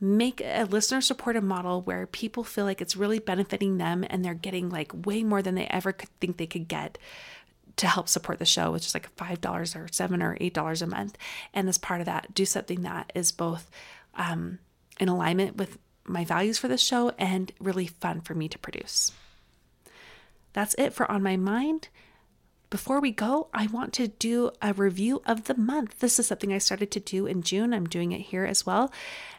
make 0.00 0.40
a 0.40 0.64
listener 0.64 1.00
supported 1.00 1.42
model 1.42 1.82
where 1.82 2.06
people 2.06 2.44
feel 2.44 2.64
like 2.64 2.80
it's 2.80 2.96
really 2.96 3.18
benefiting 3.18 3.78
them 3.78 4.04
and 4.08 4.24
they're 4.24 4.34
getting 4.34 4.68
like 4.68 5.06
way 5.06 5.22
more 5.22 5.42
than 5.42 5.54
they 5.54 5.66
ever 5.66 5.92
could 5.92 6.08
think 6.20 6.36
they 6.36 6.46
could 6.46 6.68
get 6.68 6.98
to 7.76 7.86
help 7.86 8.08
support 8.08 8.38
the 8.38 8.44
show, 8.44 8.70
which 8.70 8.86
is 8.86 8.94
like 8.94 9.08
five 9.16 9.40
dollars 9.40 9.74
or 9.74 9.88
seven 9.90 10.22
or 10.22 10.36
eight 10.40 10.54
dollars 10.54 10.82
a 10.82 10.86
month. 10.86 11.16
And 11.52 11.68
as 11.68 11.78
part 11.78 12.00
of 12.00 12.06
that, 12.06 12.34
do 12.34 12.44
something 12.44 12.82
that 12.82 13.10
is 13.14 13.32
both 13.32 13.70
um, 14.14 14.58
in 15.00 15.08
alignment 15.08 15.56
with 15.56 15.78
my 16.06 16.24
values 16.24 16.58
for 16.58 16.68
the 16.68 16.78
show 16.78 17.10
and 17.18 17.52
really 17.58 17.86
fun 17.86 18.20
for 18.20 18.34
me 18.34 18.48
to 18.48 18.58
produce. 18.58 19.12
That's 20.52 20.74
it 20.78 20.92
for 20.92 21.10
On 21.10 21.22
My 21.22 21.36
Mind. 21.36 21.88
Before 22.74 22.98
we 22.98 23.12
go, 23.12 23.50
I 23.54 23.68
want 23.68 23.92
to 23.92 24.08
do 24.08 24.50
a 24.60 24.72
review 24.72 25.22
of 25.26 25.44
the 25.44 25.54
month. 25.54 26.00
This 26.00 26.18
is 26.18 26.26
something 26.26 26.52
I 26.52 26.58
started 26.58 26.90
to 26.90 26.98
do 26.98 27.24
in 27.24 27.42
June. 27.42 27.72
I'm 27.72 27.86
doing 27.86 28.10
it 28.10 28.22
here 28.22 28.44
as 28.44 28.66
well. 28.66 28.92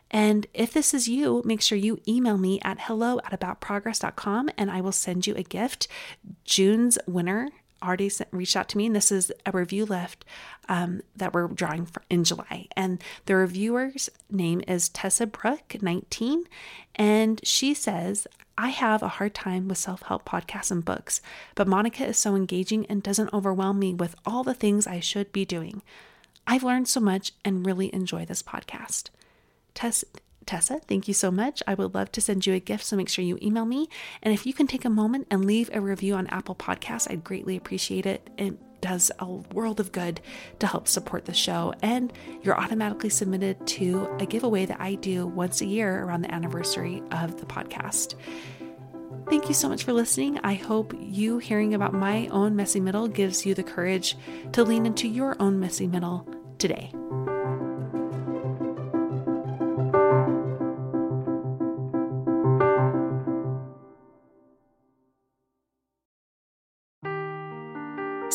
And 0.10 0.48
if 0.54 0.72
this 0.72 0.94
is 0.94 1.10
you, 1.10 1.42
make 1.44 1.62
sure 1.62 1.78
you 1.78 2.00
email 2.08 2.38
me 2.38 2.62
at 2.64 2.80
hello 2.80 3.20
at 3.26 3.38
aboutprogress.com 3.38 4.52
and 4.58 4.72
I 4.72 4.80
will 4.80 4.94
send 4.94 5.28
you 5.28 5.36
a 5.36 5.44
gift. 5.44 5.90
June's 6.46 6.98
winner 7.08 7.50
already 7.86 8.10
sent, 8.10 8.30
reached 8.32 8.56
out 8.56 8.70
to 8.70 8.78
me, 8.78 8.88
and 8.88 8.96
this 8.96 9.12
is 9.12 9.32
a 9.46 9.52
review 9.52 9.86
list 9.86 10.26
um, 10.68 11.02
that 11.16 11.34
we're 11.34 11.48
drawing 11.48 11.86
for, 11.86 12.02
in 12.10 12.24
July. 12.24 12.68
And 12.76 13.04
the 13.26 13.36
reviewer's 13.36 14.10
name 14.30 14.62
is 14.68 14.90
Tessa 14.90 15.28
Brook, 15.28 15.76
19, 15.82 16.46
and 16.96 17.40
she 17.44 17.74
says, 17.74 18.28
I 18.58 18.70
have 18.70 19.04
a 19.04 19.10
hard 19.10 19.34
time 19.34 19.68
with 19.68 19.78
self 19.78 20.04
help 20.04 20.26
podcasts 20.26 20.72
and 20.72 20.84
books, 20.84 21.22
but 21.56 21.68
Monica 21.68 22.06
is 22.06 22.18
so 22.18 22.36
engaging 22.36 22.86
and 22.88 23.04
doesn't 23.04 23.34
overwhelm 23.34 23.80
me 23.80 23.94
with 23.94 24.16
all 24.26 24.44
the 24.44 24.54
things 24.54 24.88
I 24.88 25.00
should 25.00 25.32
be 25.32 25.46
doing. 25.46 25.82
I've 26.48 26.64
learned 26.64 26.88
so 26.88 27.00
much 27.00 27.34
and 27.44 27.66
really 27.66 27.94
enjoy 27.94 28.26
this 28.26 28.44
podcast. 28.44 29.10
Tess, 29.74 30.06
Tessa, 30.46 30.80
thank 30.88 31.08
you 31.08 31.14
so 31.14 31.32
much. 31.32 31.64
I 31.66 31.74
would 31.74 31.96
love 31.96 32.12
to 32.14 32.22
send 32.22 32.46
you 32.46 32.54
a 32.54 32.60
gift, 32.60 32.86
so 32.86 32.96
make 32.96 33.10
sure 33.10 33.26
you 33.26 33.40
email 33.42 33.66
me. 33.66 33.88
And 34.22 34.34
if 34.34 34.46
you 34.46 34.54
can 34.54 34.68
take 34.68 34.86
a 34.86 34.90
moment 34.90 35.28
and 35.32 35.46
leave 35.46 35.70
a 35.74 35.82
review 35.82 36.16
on 36.16 36.28
Apple 36.28 36.56
Podcasts, 36.56 37.10
I'd 37.10 37.24
greatly 37.24 37.58
appreciate 37.58 38.06
it. 38.06 38.30
It 38.38 38.58
does 38.82 39.12
a 39.18 39.26
world 39.26 39.80
of 39.80 39.92
good 39.92 40.22
to 40.60 40.68
help 40.68 40.88
support 40.88 41.26
the 41.26 41.34
show. 41.34 41.74
And 41.82 42.14
you're 42.44 42.60
automatically 42.60 43.10
submitted 43.10 43.66
to 43.68 44.08
a 44.20 44.26
giveaway 44.28 44.68
that 44.68 44.80
I 44.80 44.96
do 44.96 45.26
once 45.26 45.62
a 45.62 45.66
year 45.66 46.04
around 46.04 46.22
the 46.22 46.34
anniversary 46.34 47.02
of 47.12 47.40
the 47.40 47.48
podcast. 47.48 48.14
Thank 49.28 49.48
you 49.48 49.56
so 49.56 49.68
much 49.68 49.84
for 49.84 49.94
listening. 49.94 50.40
I 50.44 50.54
hope 50.54 50.94
you 51.00 51.40
hearing 51.40 51.74
about 51.74 51.96
my 51.96 52.28
own 52.28 52.56
messy 52.56 52.80
middle 52.80 53.08
gives 53.08 53.44
you 53.44 53.56
the 53.56 53.64
courage 53.64 54.16
to 54.52 54.64
lean 54.64 54.86
into 54.86 55.08
your 55.08 55.36
own 55.42 55.60
messy 55.60 55.88
middle 55.88 56.28
today. 56.60 56.92